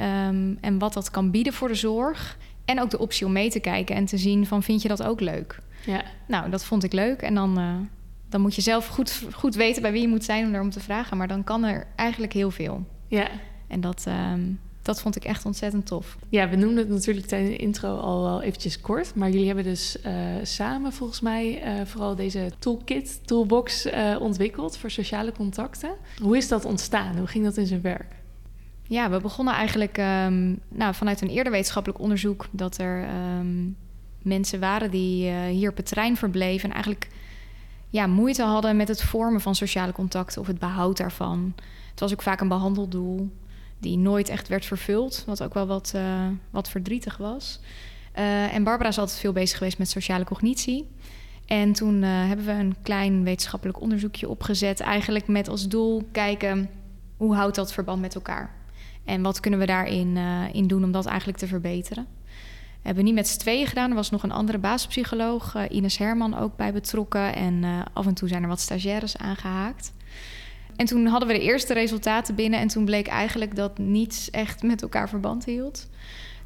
um, 0.00 0.58
en 0.60 0.78
wat 0.78 0.92
dat 0.92 1.10
kan 1.10 1.30
bieden 1.30 1.52
voor 1.52 1.68
de 1.68 1.74
zorg... 1.74 2.36
En 2.64 2.80
ook 2.80 2.90
de 2.90 2.98
optie 2.98 3.26
om 3.26 3.32
mee 3.32 3.50
te 3.50 3.60
kijken 3.60 3.96
en 3.96 4.04
te 4.04 4.18
zien 4.18 4.46
van 4.46 4.62
vind 4.62 4.82
je 4.82 4.88
dat 4.88 5.02
ook 5.02 5.20
leuk? 5.20 5.58
Ja. 5.86 6.02
Nou, 6.26 6.50
dat 6.50 6.64
vond 6.64 6.84
ik 6.84 6.92
leuk. 6.92 7.22
En 7.22 7.34
dan, 7.34 7.58
uh, 7.58 7.74
dan 8.32 8.40
moet 8.40 8.54
je 8.54 8.60
zelf 8.60 8.86
goed, 8.86 9.22
goed 9.32 9.54
weten 9.54 9.82
bij 9.82 9.92
wie 9.92 10.00
je 10.00 10.08
moet 10.08 10.24
zijn 10.24 10.44
om 10.44 10.50
daarom 10.50 10.70
te 10.70 10.80
vragen. 10.80 11.16
Maar 11.16 11.28
dan 11.28 11.44
kan 11.44 11.64
er 11.64 11.86
eigenlijk 11.96 12.32
heel 12.32 12.50
veel. 12.50 12.86
Ja. 13.06 13.28
En 13.68 13.80
dat, 13.80 14.04
um, 14.32 14.60
dat 14.82 15.00
vond 15.00 15.16
ik 15.16 15.24
echt 15.24 15.44
ontzettend 15.44 15.86
tof. 15.86 16.16
Ja, 16.28 16.48
we 16.48 16.56
noemden 16.56 16.78
het 16.78 16.88
natuurlijk 16.88 17.26
tijdens 17.26 17.50
de 17.50 17.56
intro 17.56 17.96
al 17.96 18.22
wel 18.22 18.42
eventjes 18.42 18.80
kort. 18.80 19.14
Maar 19.14 19.30
jullie 19.30 19.46
hebben 19.46 19.64
dus 19.64 19.96
uh, 20.06 20.12
samen 20.42 20.92
volgens 20.92 21.20
mij 21.20 21.62
uh, 21.64 21.86
vooral 21.86 22.16
deze 22.16 22.50
toolkit, 22.58 23.26
toolbox 23.26 23.88
ontwikkeld 24.18 24.76
voor 24.76 24.90
sociale 24.90 25.32
contacten. 25.32 25.90
Hoe 26.22 26.36
is 26.36 26.48
dat 26.48 26.64
ontstaan? 26.64 27.16
Hoe 27.16 27.26
ging 27.26 27.44
dat 27.44 27.56
in 27.56 27.66
zijn 27.66 27.82
werk? 27.82 28.14
Ja, 28.82 29.10
we 29.10 29.20
begonnen 29.20 29.54
eigenlijk 29.54 29.98
um, 29.98 30.60
nou, 30.68 30.94
vanuit 30.94 31.20
een 31.20 31.28
eerder 31.28 31.52
wetenschappelijk 31.52 32.00
onderzoek 32.00 32.46
dat 32.50 32.78
er 32.78 33.08
um, 33.38 33.76
mensen 34.22 34.60
waren 34.60 34.90
die 34.90 35.30
hier 35.32 35.70
op 35.70 35.76
het 35.76 35.86
terrein 35.86 36.16
verbleven 36.16 36.68
en 36.68 36.74
eigenlijk 36.74 37.08
ja, 37.92 38.06
moeite 38.06 38.42
hadden 38.42 38.76
met 38.76 38.88
het 38.88 39.02
vormen 39.02 39.40
van 39.40 39.54
sociale 39.54 39.92
contacten 39.92 40.40
of 40.40 40.46
het 40.46 40.58
behoud 40.58 40.96
daarvan. 40.96 41.52
Het 41.90 42.00
was 42.00 42.12
ook 42.12 42.22
vaak 42.22 42.40
een 42.40 42.48
behandeldoel 42.48 43.30
die 43.78 43.96
nooit 43.98 44.28
echt 44.28 44.48
werd 44.48 44.64
vervuld, 44.64 45.22
wat 45.26 45.42
ook 45.42 45.54
wel 45.54 45.66
wat, 45.66 45.92
uh, 45.96 46.26
wat 46.50 46.68
verdrietig 46.68 47.16
was. 47.16 47.60
Uh, 48.18 48.54
en 48.54 48.64
Barbara 48.64 48.88
is 48.88 48.98
altijd 48.98 49.18
veel 49.18 49.32
bezig 49.32 49.58
geweest 49.58 49.78
met 49.78 49.90
sociale 49.90 50.24
cognitie. 50.24 50.88
En 51.46 51.72
toen 51.72 52.02
hebben 52.02 52.46
we 52.46 52.52
een 52.52 52.76
klein 52.82 53.24
wetenschappelijk 53.24 53.80
onderzoekje 53.80 54.28
opgezet, 54.28 54.80
eigenlijk 54.80 55.26
met 55.26 55.48
als 55.48 55.68
doel 55.68 56.08
kijken 56.12 56.70
hoe 57.16 57.34
houdt 57.34 57.56
dat 57.56 57.72
verband 57.72 58.00
met 58.00 58.14
elkaar. 58.14 58.54
En 59.04 59.22
wat 59.22 59.40
kunnen 59.40 59.60
we 59.60 59.66
daarin 59.66 60.16
in 60.52 60.66
doen 60.66 60.84
om 60.84 60.92
dat 60.92 61.06
eigenlijk 61.06 61.38
te 61.38 61.46
verbeteren? 61.46 62.06
Hebben 62.82 63.04
niet 63.04 63.14
met 63.14 63.28
z'n 63.28 63.38
tweeën 63.38 63.66
gedaan. 63.66 63.90
Er 63.90 63.96
was 63.96 64.10
nog 64.10 64.22
een 64.22 64.32
andere 64.32 64.58
basispsycholoog, 64.58 65.54
uh, 65.54 65.62
Ines 65.68 65.98
Herman, 65.98 66.38
ook 66.38 66.56
bij 66.56 66.72
betrokken. 66.72 67.34
En 67.34 67.62
uh, 67.62 67.80
af 67.92 68.06
en 68.06 68.14
toe 68.14 68.28
zijn 68.28 68.42
er 68.42 68.48
wat 68.48 68.60
stagiaires 68.60 69.16
aangehaakt. 69.16 69.92
En 70.76 70.86
toen 70.86 71.06
hadden 71.06 71.28
we 71.28 71.34
de 71.34 71.40
eerste 71.40 71.74
resultaten 71.74 72.34
binnen. 72.34 72.60
En 72.60 72.68
toen 72.68 72.84
bleek 72.84 73.06
eigenlijk 73.06 73.56
dat 73.56 73.78
niets 73.78 74.30
echt 74.30 74.62
met 74.62 74.82
elkaar 74.82 75.08
verband 75.08 75.44
hield. 75.44 75.88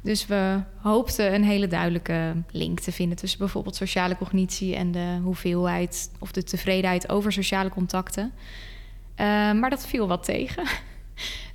Dus 0.01 0.25
we 0.25 0.61
hoopten 0.75 1.33
een 1.33 1.43
hele 1.43 1.67
duidelijke 1.67 2.33
link 2.51 2.79
te 2.79 2.91
vinden 2.91 3.17
tussen 3.17 3.39
bijvoorbeeld 3.39 3.75
sociale 3.75 4.17
cognitie 4.17 4.75
en 4.75 4.91
de 4.91 5.19
hoeveelheid 5.23 6.11
of 6.19 6.31
de 6.31 6.43
tevredenheid 6.43 7.09
over 7.09 7.31
sociale 7.31 7.69
contacten. 7.69 8.23
Uh, 8.23 9.25
maar 9.51 9.69
dat 9.69 9.87
viel 9.87 10.07
wat 10.07 10.23
tegen. 10.23 10.63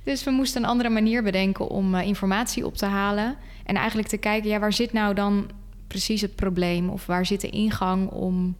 Dus 0.03 0.23
we 0.23 0.31
moesten 0.31 0.63
een 0.63 0.69
andere 0.69 0.89
manier 0.89 1.23
bedenken 1.23 1.67
om 1.67 1.95
informatie 1.95 2.65
op 2.65 2.75
te 2.75 2.85
halen. 2.85 3.37
En 3.63 3.75
eigenlijk 3.75 4.07
te 4.07 4.17
kijken, 4.17 4.49
ja, 4.49 4.59
waar 4.59 4.73
zit 4.73 4.93
nou 4.93 5.13
dan 5.13 5.49
precies 5.87 6.21
het 6.21 6.35
probleem? 6.35 6.89
Of 6.89 7.05
waar 7.05 7.25
zit 7.25 7.41
de 7.41 7.49
ingang 7.49 8.09
om 8.09 8.55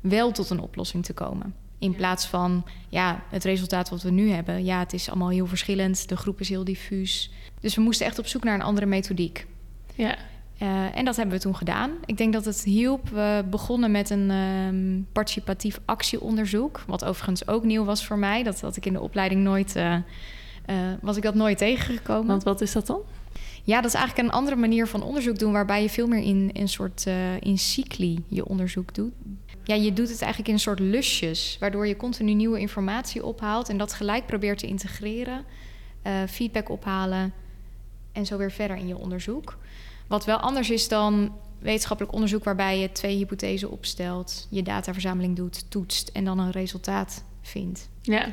wel 0.00 0.32
tot 0.32 0.50
een 0.50 0.60
oplossing 0.60 1.04
te 1.04 1.12
komen? 1.12 1.54
In 1.78 1.94
plaats 1.94 2.26
van 2.26 2.64
ja, 2.88 3.22
het 3.30 3.44
resultaat 3.44 3.88
wat 3.88 4.02
we 4.02 4.10
nu 4.10 4.30
hebben. 4.30 4.64
Ja, 4.64 4.78
het 4.78 4.92
is 4.92 5.08
allemaal 5.08 5.28
heel 5.28 5.46
verschillend. 5.46 6.08
De 6.08 6.16
groep 6.16 6.40
is 6.40 6.48
heel 6.48 6.64
diffuus. 6.64 7.32
Dus 7.60 7.74
we 7.74 7.80
moesten 7.80 8.06
echt 8.06 8.18
op 8.18 8.26
zoek 8.26 8.44
naar 8.44 8.54
een 8.54 8.62
andere 8.62 8.86
methodiek. 8.86 9.46
Ja. 9.94 10.16
Uh, 10.62 10.96
en 10.96 11.04
dat 11.04 11.16
hebben 11.16 11.34
we 11.34 11.40
toen 11.40 11.56
gedaan. 11.56 11.90
Ik 12.04 12.16
denk 12.16 12.32
dat 12.32 12.44
het 12.44 12.64
hielp. 12.64 13.08
We 13.08 13.44
begonnen 13.50 13.90
met 13.90 14.10
een 14.10 14.30
um, 14.30 15.06
participatief 15.12 15.80
actieonderzoek. 15.84 16.82
Wat 16.86 17.04
overigens 17.04 17.48
ook 17.48 17.64
nieuw 17.64 17.84
was 17.84 18.06
voor 18.06 18.18
mij. 18.18 18.42
Dat 18.42 18.60
had 18.60 18.76
ik 18.76 18.86
in 18.86 18.92
de 18.92 19.00
opleiding 19.00 19.42
nooit. 19.42 19.76
Uh, 19.76 19.92
uh, 19.92 20.76
was 21.00 21.16
ik 21.16 21.22
dat 21.22 21.34
nooit 21.34 21.58
tegengekomen. 21.58 22.26
Want 22.26 22.42
wat 22.42 22.60
is 22.60 22.72
dat 22.72 22.86
dan? 22.86 23.00
Ja, 23.66 23.80
dat 23.80 23.90
is 23.92 23.96
eigenlijk 23.96 24.28
een 24.28 24.34
andere 24.34 24.56
manier 24.56 24.86
van 24.86 25.02
onderzoek 25.02 25.38
doen, 25.38 25.52
waarbij 25.52 25.82
je 25.82 25.90
veel 25.90 26.06
meer 26.06 26.22
in 26.22 26.50
een 26.52 26.68
soort 26.68 27.04
uh, 27.08 27.40
in 27.40 27.58
cycli 27.58 28.24
je 28.28 28.46
onderzoek 28.46 28.94
doet. 28.94 29.12
Ja, 29.64 29.74
je 29.74 29.92
doet 29.92 30.08
het 30.08 30.20
eigenlijk 30.20 30.48
in 30.48 30.54
een 30.54 30.60
soort 30.60 30.78
lusjes, 30.78 31.56
waardoor 31.60 31.86
je 31.86 31.96
continu 31.96 32.34
nieuwe 32.34 32.58
informatie 32.58 33.24
ophaalt 33.24 33.68
en 33.68 33.78
dat 33.78 33.92
gelijk 33.92 34.26
probeert 34.26 34.58
te 34.58 34.66
integreren, 34.66 35.44
uh, 36.06 36.12
feedback 36.28 36.68
ophalen 36.68 37.32
en 38.12 38.26
zo 38.26 38.36
weer 38.36 38.52
verder 38.52 38.76
in 38.76 38.86
je 38.86 38.96
onderzoek. 38.96 39.58
Wat 40.06 40.24
wel 40.24 40.38
anders 40.38 40.70
is 40.70 40.88
dan 40.88 41.32
wetenschappelijk 41.58 42.14
onderzoek 42.14 42.44
waarbij 42.44 42.78
je 42.78 42.92
twee 42.92 43.16
hypothesen 43.16 43.70
opstelt, 43.70 44.46
je 44.50 44.62
dataverzameling 44.62 45.36
doet, 45.36 45.70
toetst 45.70 46.08
en 46.08 46.24
dan 46.24 46.38
een 46.38 46.50
resultaat 46.50 47.24
vindt. 47.42 47.88
Ja, 48.02 48.24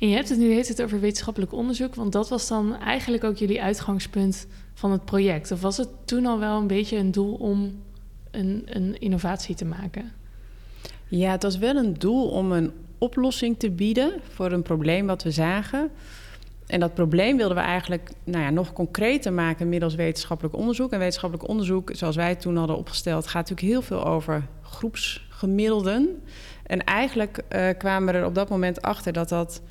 en 0.00 0.08
je 0.08 0.14
hebt 0.14 0.28
het 0.28 0.38
nu 0.38 0.52
heet 0.52 0.68
het 0.68 0.82
over 0.82 1.00
wetenschappelijk 1.00 1.52
onderzoek, 1.52 1.94
want 1.94 2.12
dat 2.12 2.28
was 2.28 2.48
dan 2.48 2.76
eigenlijk 2.76 3.24
ook 3.24 3.36
jullie 3.36 3.62
uitgangspunt 3.62 4.46
van 4.76 4.92
het 4.92 5.04
project. 5.04 5.52
Of 5.52 5.60
was 5.60 5.76
het 5.76 5.88
toen 6.04 6.26
al 6.26 6.38
wel 6.38 6.58
een 6.58 6.66
beetje 6.66 6.96
een 6.96 7.12
doel 7.12 7.34
om 7.34 7.82
een, 8.30 8.62
een 8.64 8.98
innovatie 8.98 9.54
te 9.54 9.64
maken? 9.64 10.12
Ja, 11.08 11.30
het 11.30 11.42
was 11.42 11.58
wel 11.58 11.76
een 11.76 11.94
doel 11.94 12.28
om 12.28 12.52
een 12.52 12.72
oplossing 12.98 13.58
te 13.58 13.70
bieden 13.70 14.12
voor 14.28 14.52
een 14.52 14.62
probleem 14.62 15.06
wat 15.06 15.22
we 15.22 15.30
zagen. 15.30 15.90
En 16.66 16.80
dat 16.80 16.94
probleem 16.94 17.36
wilden 17.36 17.56
we 17.56 17.62
eigenlijk 17.62 18.10
nou 18.24 18.42
ja, 18.44 18.50
nog 18.50 18.72
concreter 18.72 19.32
maken 19.32 19.68
middels 19.68 19.94
wetenschappelijk 19.94 20.56
onderzoek. 20.56 20.92
En 20.92 20.98
wetenschappelijk 20.98 21.48
onderzoek, 21.48 21.90
zoals 21.92 22.16
wij 22.16 22.28
het 22.28 22.40
toen 22.40 22.56
hadden 22.56 22.76
opgesteld, 22.76 23.26
gaat 23.26 23.48
natuurlijk 23.48 23.68
heel 23.68 23.82
veel 23.82 24.06
over 24.06 24.46
groepsgemiddelden. 24.62 26.22
En 26.66 26.84
eigenlijk 26.84 27.42
uh, 27.50 27.68
kwamen 27.78 28.12
we 28.12 28.18
er 28.18 28.26
op 28.26 28.34
dat 28.34 28.48
moment 28.48 28.82
achter 28.82 29.12
dat 29.12 29.28
dat. 29.28 29.62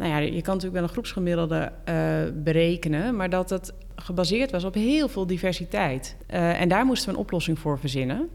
Nou 0.00 0.12
ja, 0.12 0.18
je 0.18 0.42
kan 0.42 0.54
natuurlijk 0.54 0.72
wel 0.72 0.82
een 0.82 0.88
groepsgemiddelde 0.88 1.72
uh, 1.88 1.94
berekenen, 2.42 3.16
maar 3.16 3.30
dat 3.30 3.50
het 3.50 3.72
gebaseerd 3.96 4.50
was 4.50 4.64
op 4.64 4.74
heel 4.74 5.08
veel 5.08 5.26
diversiteit. 5.26 6.16
Uh, 6.30 6.60
en 6.60 6.68
daar 6.68 6.84
moesten 6.84 7.08
we 7.08 7.14
een 7.14 7.20
oplossing 7.20 7.58
voor 7.58 7.78
verzinnen. 7.78 8.28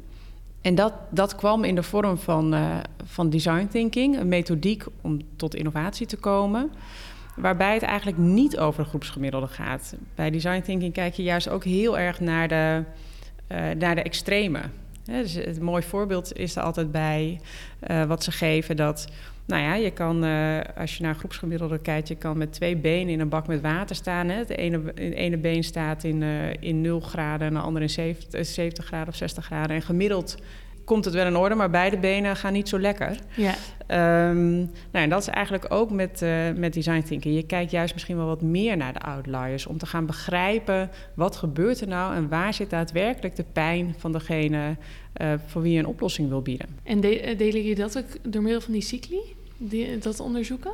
En 0.62 0.76
dat, 0.76 0.94
dat 1.10 1.36
kwam 1.36 1.64
in 1.64 1.76
de 1.76 1.84
vorm 1.84 2.18
van, 2.18 2.56
van 3.04 3.30
design 3.30 3.68
thinking, 3.68 4.20
een 4.20 4.28
methodiek 4.28 4.84
om 5.02 5.22
tot 5.36 5.56
innovatie 5.56 6.08
te 6.08 6.18
komen. 6.18 6.72
Waarbij 7.36 7.74
het 7.74 7.84
eigenlijk 7.84 8.18
niet 8.18 8.58
over 8.58 8.86
groepsgemiddelde 8.86 9.48
gaat. 9.48 9.96
Bij 10.16 10.30
design 10.30 10.62
thinking 10.62 10.94
kijk 10.94 11.14
je 11.14 11.24
juist 11.24 11.50
ook 11.50 11.64
heel 11.64 11.98
erg 11.98 12.20
naar 12.20 12.48
de, 12.48 12.84
naar 13.78 13.96
de 13.96 14.02
extreme. 14.02 14.60
Ja, 15.04 15.22
dus 15.22 15.34
het 15.34 15.62
mooi 15.62 15.84
voorbeeld 15.84 16.38
is 16.38 16.56
er 16.56 16.64
altijd 16.64 16.92
bij 16.92 17.40
wat 18.08 18.24
ze 18.24 18.32
geven 18.32 18.76
dat. 18.76 19.08
Nou 19.46 19.62
ja, 19.62 19.76
je 19.76 19.92
kan, 19.92 20.24
uh, 20.24 20.60
als 20.78 20.98
je 20.98 21.04
naar 21.04 21.16
groepsgemiddelde 21.16 21.80
kijkt, 21.80 22.08
je 22.08 22.16
kan 22.16 22.38
met 22.38 22.54
twee 22.54 22.76
benen 22.76 23.14
in 23.14 23.20
een 23.20 23.30
bak 23.30 23.48
met 23.48 23.62
water 23.62 23.96
staan. 23.96 24.30
Hè. 24.30 24.38
Het, 24.38 24.50
ene, 24.50 24.94
ene 24.94 25.38
been 25.38 25.64
staat 25.64 26.04
in, 26.04 26.22
uh, 26.22 26.54
in 26.60 26.82
0 26.82 27.00
graden 27.00 27.48
en 27.48 27.54
de 27.54 27.60
andere 27.60 27.86
in 27.86 27.90
70, 27.90 28.46
70 28.46 28.86
graden 28.86 29.08
of 29.08 29.16
60 29.16 29.46
graden. 29.46 29.76
En 29.76 29.82
gemiddeld 29.82 30.38
komt 30.86 31.06
het 31.06 31.14
wel 31.14 31.26
in 31.26 31.36
orde, 31.36 31.56
maar 31.56 31.70
beide 31.70 31.98
benen 31.98 32.36
gaan 32.36 32.54
niet 32.54 32.70
zo 32.70 32.80
lekker. 32.80 33.18
Ja. 33.36 33.56
Um, 34.30 34.56
nou, 34.92 35.04
en 35.04 35.10
dat 35.10 35.22
is 35.22 35.28
eigenlijk 35.28 35.66
ook 35.70 35.92
met, 35.92 36.22
uh, 36.22 36.52
met 36.56 36.74
design 36.74 37.02
thinking. 37.02 37.36
Je 37.36 37.46
kijkt 37.46 37.72
juist 37.72 37.94
misschien 37.94 38.18
wel 38.18 38.26
wat 38.26 38.42
meer 38.42 38.78
naar 38.78 38.94
de 38.94 39.00
outliers 39.00 39.66
om 39.66 39.78
te 39.78 39.86
gaan 39.86 40.06
begrijpen 40.06 40.90
wat 41.16 41.36
gebeurt 41.36 41.82
er 41.82 41.88
nou 41.88 42.16
en 42.16 42.30
waar 42.30 42.54
zit 42.54 42.70
daadwerkelijk 42.70 43.36
de 43.36 43.46
pijn 43.54 43.96
van 43.98 44.12
degene 44.12 44.76
uh, 45.22 45.34
voor 45.46 45.62
wie 45.62 45.74
je 45.74 45.80
een 45.80 45.86
oplossing 45.86 46.30
wil 46.30 46.42
bieden. 46.42 46.68
En 46.84 47.02
de, 47.02 47.34
delen 47.38 47.64
je 47.64 47.76
dat 47.76 47.98
ook 47.98 48.32
door 48.34 48.42
middel 48.42 48.62
van 48.62 48.74
die 48.74 48.82
cycli? 48.82 49.20
Die, 49.58 49.98
dat 49.98 50.20
onderzoeken? 50.20 50.72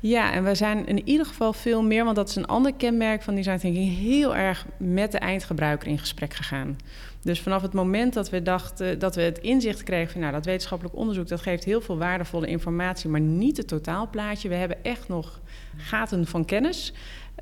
Ja, 0.00 0.32
en 0.32 0.44
we 0.44 0.54
zijn 0.54 0.86
in 0.86 1.08
ieder 1.08 1.26
geval 1.26 1.52
veel 1.52 1.82
meer, 1.82 2.04
want 2.04 2.16
dat 2.16 2.28
is 2.28 2.36
een 2.36 2.46
ander 2.46 2.74
kenmerk 2.74 3.22
van 3.22 3.34
design 3.34 3.58
thinking, 3.58 3.98
heel 3.98 4.36
erg 4.36 4.66
met 4.76 5.12
de 5.12 5.18
eindgebruiker 5.18 5.88
in 5.88 5.98
gesprek 5.98 6.34
gegaan. 6.34 6.76
Dus 7.22 7.40
vanaf 7.40 7.62
het 7.62 7.72
moment 7.72 8.14
dat 8.14 8.30
we 8.30 8.42
dachten 8.42 8.98
dat 8.98 9.14
we 9.14 9.22
het 9.22 9.38
inzicht 9.38 9.82
kregen 9.82 10.12
van 10.12 10.20
nou, 10.20 10.32
dat 10.32 10.44
wetenschappelijk 10.44 10.96
onderzoek, 10.96 11.28
dat 11.28 11.40
geeft 11.40 11.64
heel 11.64 11.80
veel 11.80 11.98
waardevolle 11.98 12.46
informatie, 12.46 13.10
maar 13.10 13.20
niet 13.20 13.56
het 13.56 13.68
totaalplaatje. 13.68 14.48
We 14.48 14.54
hebben 14.54 14.84
echt 14.84 15.08
nog 15.08 15.40
gaten 15.76 16.26
van 16.26 16.44
kennis. 16.44 16.92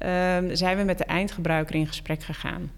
Uh, 0.03 0.09
zijn 0.53 0.77
we 0.77 0.83
met 0.83 0.99
de 0.99 1.05
eindgebruiker 1.05 1.75
in 1.75 1.87
gesprek 1.87 2.23
gegaan. 2.23 2.71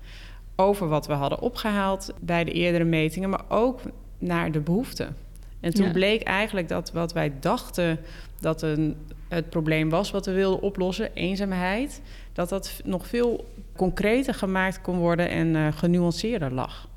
Over 0.57 0.89
wat 0.89 1.07
we 1.07 1.13
hadden 1.13 1.41
opgehaald 1.41 2.13
bij 2.21 2.45
de 2.45 2.53
eerdere 2.53 2.85
metingen, 2.85 3.31
maar 3.31 3.45
ook 3.49 3.81
naar 4.19 4.53
de 4.53 4.61
behoeften. 4.61 5.17
En 5.61 5.75
toen 5.75 5.87
ja. 5.87 5.93
bleek 5.93 6.23
eigenlijk 6.23 6.69
dat 6.69 6.93
wat 6.93 7.13
wij 7.13 7.33
dachten 7.41 7.99
dat 8.41 8.63
een, 8.63 8.97
het 9.29 9.51
probleem 9.51 9.91
was 9.91 10.11
wat 10.11 10.27
we 10.27 10.33
wilden 10.33 10.63
oplossen, 10.63 11.15
eenzaamheid, 11.15 12.01
dat 12.33 12.49
dat 12.49 12.81
nog 12.85 13.07
veel 13.07 13.45
concreter 13.77 14.35
gemaakt 14.35 14.81
kon 14.81 14.99
worden 14.99 15.29
en 15.29 15.55
uh, 15.55 15.69
genuanceerder 15.73 16.53
lag. 16.53 16.89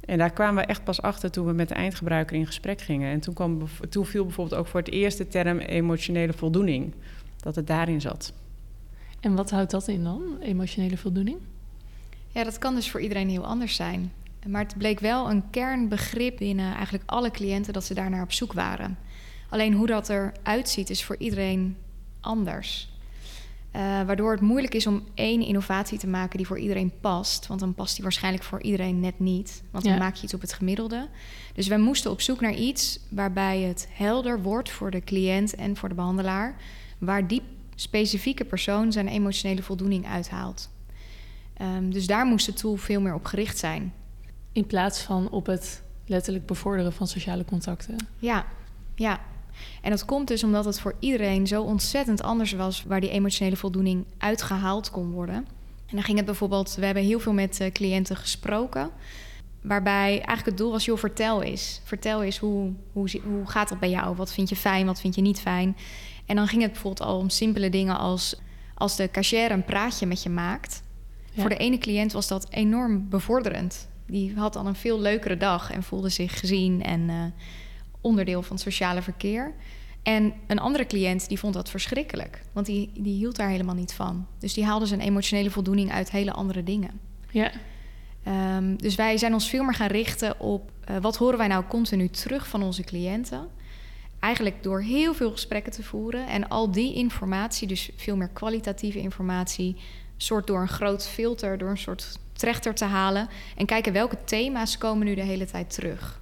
En 0.00 0.18
daar 0.18 0.32
kwamen 0.32 0.62
we 0.62 0.68
echt 0.68 0.84
pas 0.84 1.02
achter 1.02 1.30
toen 1.30 1.46
we 1.46 1.52
met 1.52 1.68
de 1.68 1.74
eindgebruiker 1.74 2.36
in 2.36 2.46
gesprek 2.46 2.80
gingen. 2.80 3.12
En 3.12 3.20
toen, 3.20 3.34
kwam, 3.34 3.68
toen 3.88 4.06
viel 4.06 4.24
bijvoorbeeld 4.24 4.60
ook 4.60 4.66
voor 4.66 4.80
het 4.80 4.90
eerst 4.90 5.18
de 5.18 5.28
term 5.28 5.58
emotionele 5.58 6.32
voldoening, 6.32 6.94
dat 7.40 7.56
het 7.56 7.66
daarin 7.66 8.00
zat. 8.00 8.32
En 9.20 9.34
wat 9.34 9.50
houdt 9.50 9.70
dat 9.70 9.88
in 9.88 10.04
dan, 10.04 10.22
emotionele 10.40 10.96
voldoening? 10.96 11.38
Ja, 12.28 12.44
dat 12.44 12.58
kan 12.58 12.74
dus 12.74 12.90
voor 12.90 13.00
iedereen 13.00 13.28
heel 13.28 13.46
anders 13.46 13.74
zijn. 13.74 14.12
Maar 14.46 14.62
het 14.62 14.78
bleek 14.78 15.00
wel 15.00 15.30
een 15.30 15.50
kernbegrip 15.50 16.36
binnen 16.36 16.74
eigenlijk 16.74 17.04
alle 17.06 17.30
cliënten 17.30 17.72
dat 17.72 17.84
ze 17.84 17.94
daarnaar 17.94 18.22
op 18.22 18.32
zoek 18.32 18.52
waren. 18.52 18.98
Alleen 19.48 19.74
hoe 19.74 19.86
dat 19.86 20.08
eruit 20.08 20.68
ziet 20.68 20.90
is 20.90 21.04
voor 21.04 21.16
iedereen 21.18 21.76
anders. 22.20 22.88
Uh, 23.76 23.82
waardoor 23.82 24.32
het 24.32 24.40
moeilijk 24.40 24.74
is 24.74 24.86
om 24.86 25.04
één 25.14 25.42
innovatie 25.42 25.98
te 25.98 26.06
maken 26.06 26.36
die 26.36 26.46
voor 26.46 26.58
iedereen 26.58 26.92
past. 27.00 27.46
Want 27.46 27.60
dan 27.60 27.74
past 27.74 27.94
die 27.94 28.02
waarschijnlijk 28.02 28.44
voor 28.44 28.62
iedereen 28.62 29.00
net 29.00 29.18
niet. 29.18 29.62
Want 29.70 29.84
dan 29.84 29.92
ja. 29.92 29.98
maak 29.98 30.14
je 30.14 30.22
iets 30.22 30.34
op 30.34 30.40
het 30.40 30.52
gemiddelde. 30.52 31.08
Dus 31.54 31.68
wij 31.68 31.78
moesten 31.78 32.10
op 32.10 32.20
zoek 32.20 32.40
naar 32.40 32.54
iets 32.54 33.00
waarbij 33.08 33.60
het 33.60 33.88
helder 33.90 34.42
wordt 34.42 34.70
voor 34.70 34.90
de 34.90 35.00
cliënt 35.00 35.54
en 35.54 35.76
voor 35.76 35.88
de 35.88 35.94
behandelaar. 35.94 36.56
Waar 36.98 37.26
die 37.26 37.42
specifieke 37.74 38.44
persoon 38.44 38.92
zijn 38.92 39.08
emotionele 39.08 39.62
voldoening 39.62 40.06
uithaalt. 40.06 40.70
Um, 41.62 41.92
dus 41.92 42.06
daar 42.06 42.26
moest 42.26 42.46
de 42.46 42.52
tool 42.52 42.76
veel 42.76 43.00
meer 43.00 43.14
op 43.14 43.24
gericht 43.24 43.58
zijn. 43.58 43.92
In 44.52 44.66
plaats 44.66 45.00
van 45.00 45.30
op 45.30 45.46
het 45.46 45.82
letterlijk 46.06 46.46
bevorderen 46.46 46.92
van 46.92 47.06
sociale 47.06 47.44
contacten. 47.44 47.96
Ja, 48.18 48.46
ja. 48.94 49.20
En 49.82 49.90
dat 49.90 50.04
komt 50.04 50.28
dus 50.28 50.44
omdat 50.44 50.64
het 50.64 50.80
voor 50.80 50.94
iedereen 50.98 51.46
zo 51.46 51.62
ontzettend 51.62 52.22
anders 52.22 52.52
was 52.52 52.84
waar 52.84 53.00
die 53.00 53.10
emotionele 53.10 53.56
voldoening 53.56 54.04
uitgehaald 54.18 54.90
kon 54.90 55.10
worden. 55.10 55.34
En 55.86 55.96
dan 55.96 56.02
ging 56.02 56.16
het 56.16 56.26
bijvoorbeeld, 56.26 56.74
we 56.74 56.84
hebben 56.84 57.02
heel 57.02 57.20
veel 57.20 57.32
met 57.32 57.60
uh, 57.60 57.70
cliënten 57.70 58.16
gesproken. 58.16 58.90
Waarbij 59.60 60.08
eigenlijk 60.08 60.44
het 60.44 60.56
doel 60.56 60.70
was, 60.70 60.84
joh, 60.84 60.98
vertel 60.98 61.42
eens. 61.42 61.80
Vertel 61.84 62.22
eens, 62.22 62.38
hoe, 62.38 62.72
hoe, 62.92 63.20
hoe 63.24 63.46
gaat 63.46 63.68
dat 63.68 63.80
bij 63.80 63.90
jou? 63.90 64.16
Wat 64.16 64.32
vind 64.32 64.48
je 64.48 64.56
fijn, 64.56 64.86
wat 64.86 65.00
vind 65.00 65.14
je 65.14 65.22
niet 65.22 65.40
fijn? 65.40 65.76
En 66.26 66.36
dan 66.36 66.46
ging 66.46 66.62
het 66.62 66.72
bijvoorbeeld 66.72 67.08
al 67.08 67.18
om 67.18 67.28
simpele 67.28 67.70
dingen 67.70 67.98
als... 67.98 68.36
als 68.74 68.96
de 68.96 69.10
cashier 69.10 69.50
een 69.50 69.64
praatje 69.64 70.06
met 70.06 70.22
je 70.22 70.30
maakt... 70.30 70.82
Ja. 71.32 71.40
Voor 71.40 71.50
de 71.50 71.56
ene 71.56 71.78
cliënt 71.78 72.12
was 72.12 72.28
dat 72.28 72.46
enorm 72.50 73.08
bevorderend. 73.08 73.88
Die 74.10 74.34
had 74.36 74.52
dan 74.52 74.66
een 74.66 74.74
veel 74.74 75.00
leukere 75.00 75.36
dag 75.36 75.70
en 75.70 75.82
voelde 75.82 76.08
zich 76.08 76.38
gezien 76.38 76.82
en 76.82 77.00
uh, 77.00 77.24
onderdeel 78.00 78.42
van 78.42 78.56
het 78.56 78.64
sociale 78.64 79.02
verkeer. 79.02 79.54
En 80.02 80.32
een 80.46 80.58
andere 80.58 80.86
cliënt 80.86 81.28
die 81.28 81.38
vond 81.38 81.54
dat 81.54 81.70
verschrikkelijk, 81.70 82.42
want 82.52 82.66
die, 82.66 82.90
die 82.94 83.14
hield 83.14 83.36
daar 83.36 83.48
helemaal 83.48 83.74
niet 83.74 83.92
van. 83.92 84.26
Dus 84.38 84.54
die 84.54 84.64
haalde 84.64 84.86
zijn 84.86 85.00
emotionele 85.00 85.50
voldoening 85.50 85.92
uit 85.92 86.10
hele 86.10 86.32
andere 86.32 86.62
dingen. 86.62 87.00
Ja. 87.30 87.50
Um, 88.56 88.76
dus 88.76 88.94
wij 88.94 89.16
zijn 89.16 89.32
ons 89.32 89.48
veel 89.48 89.64
meer 89.64 89.74
gaan 89.74 89.88
richten 89.88 90.40
op 90.40 90.70
uh, 90.90 90.96
wat 91.00 91.16
horen 91.16 91.38
wij 91.38 91.46
nou 91.46 91.64
continu 91.68 92.08
terug 92.08 92.48
van 92.48 92.62
onze 92.62 92.82
cliënten. 92.82 93.48
Eigenlijk 94.18 94.62
door 94.62 94.82
heel 94.82 95.14
veel 95.14 95.30
gesprekken 95.30 95.72
te 95.72 95.82
voeren 95.82 96.26
en 96.26 96.48
al 96.48 96.70
die 96.70 96.94
informatie, 96.94 97.68
dus 97.68 97.90
veel 97.96 98.16
meer 98.16 98.28
kwalitatieve 98.28 98.98
informatie, 98.98 99.76
soort 100.16 100.46
door 100.46 100.60
een 100.60 100.68
groot 100.68 101.08
filter, 101.08 101.58
door 101.58 101.70
een 101.70 101.78
soort 101.78 102.18
trechter 102.40 102.74
te 102.74 102.84
halen 102.84 103.28
en 103.56 103.66
kijken 103.66 103.92
welke 103.92 104.16
thema's 104.24 104.78
komen 104.78 105.06
nu 105.06 105.14
de 105.14 105.22
hele 105.22 105.46
tijd 105.46 105.74
terug. 105.74 106.20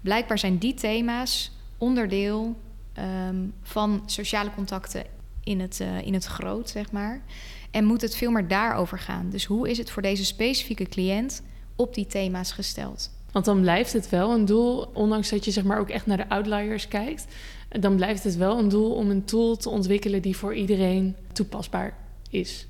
Blijkbaar 0.00 0.38
zijn 0.38 0.58
die 0.58 0.74
thema's 0.74 1.52
onderdeel 1.78 2.56
ehm, 2.92 3.36
van 3.62 4.02
sociale 4.06 4.50
contacten 4.54 5.04
in 5.44 5.60
het, 5.60 5.78
uh, 5.82 6.06
in 6.06 6.14
het 6.14 6.24
groot, 6.24 6.70
zeg 6.70 6.92
maar. 6.92 7.22
En 7.70 7.84
moet 7.84 8.00
het 8.00 8.16
veel 8.16 8.30
meer 8.30 8.48
daarover 8.48 8.98
gaan. 8.98 9.30
Dus 9.30 9.44
hoe 9.44 9.70
is 9.70 9.78
het 9.78 9.90
voor 9.90 10.02
deze 10.02 10.24
specifieke 10.24 10.84
cliënt 10.84 11.42
op 11.76 11.94
die 11.94 12.06
thema's 12.06 12.52
gesteld? 12.52 13.10
Want 13.32 13.44
dan 13.44 13.60
blijft 13.60 13.92
het 13.92 14.08
wel 14.08 14.30
een 14.30 14.44
doel, 14.44 14.90
ondanks 14.92 15.28
dat 15.28 15.44
je 15.44 15.50
zeg 15.50 15.64
maar 15.64 15.78
ook 15.78 15.88
echt 15.88 16.06
naar 16.06 16.16
de 16.16 16.28
outliers 16.28 16.88
kijkt, 16.88 17.26
dan 17.68 17.96
blijft 17.96 18.24
het 18.24 18.36
wel 18.36 18.58
een 18.58 18.68
doel 18.68 18.94
om 18.94 19.10
een 19.10 19.24
tool 19.24 19.56
te 19.56 19.68
ontwikkelen 19.68 20.22
die 20.22 20.36
voor 20.36 20.54
iedereen 20.54 21.16
toepasbaar 21.32 21.96
is. 22.30 22.66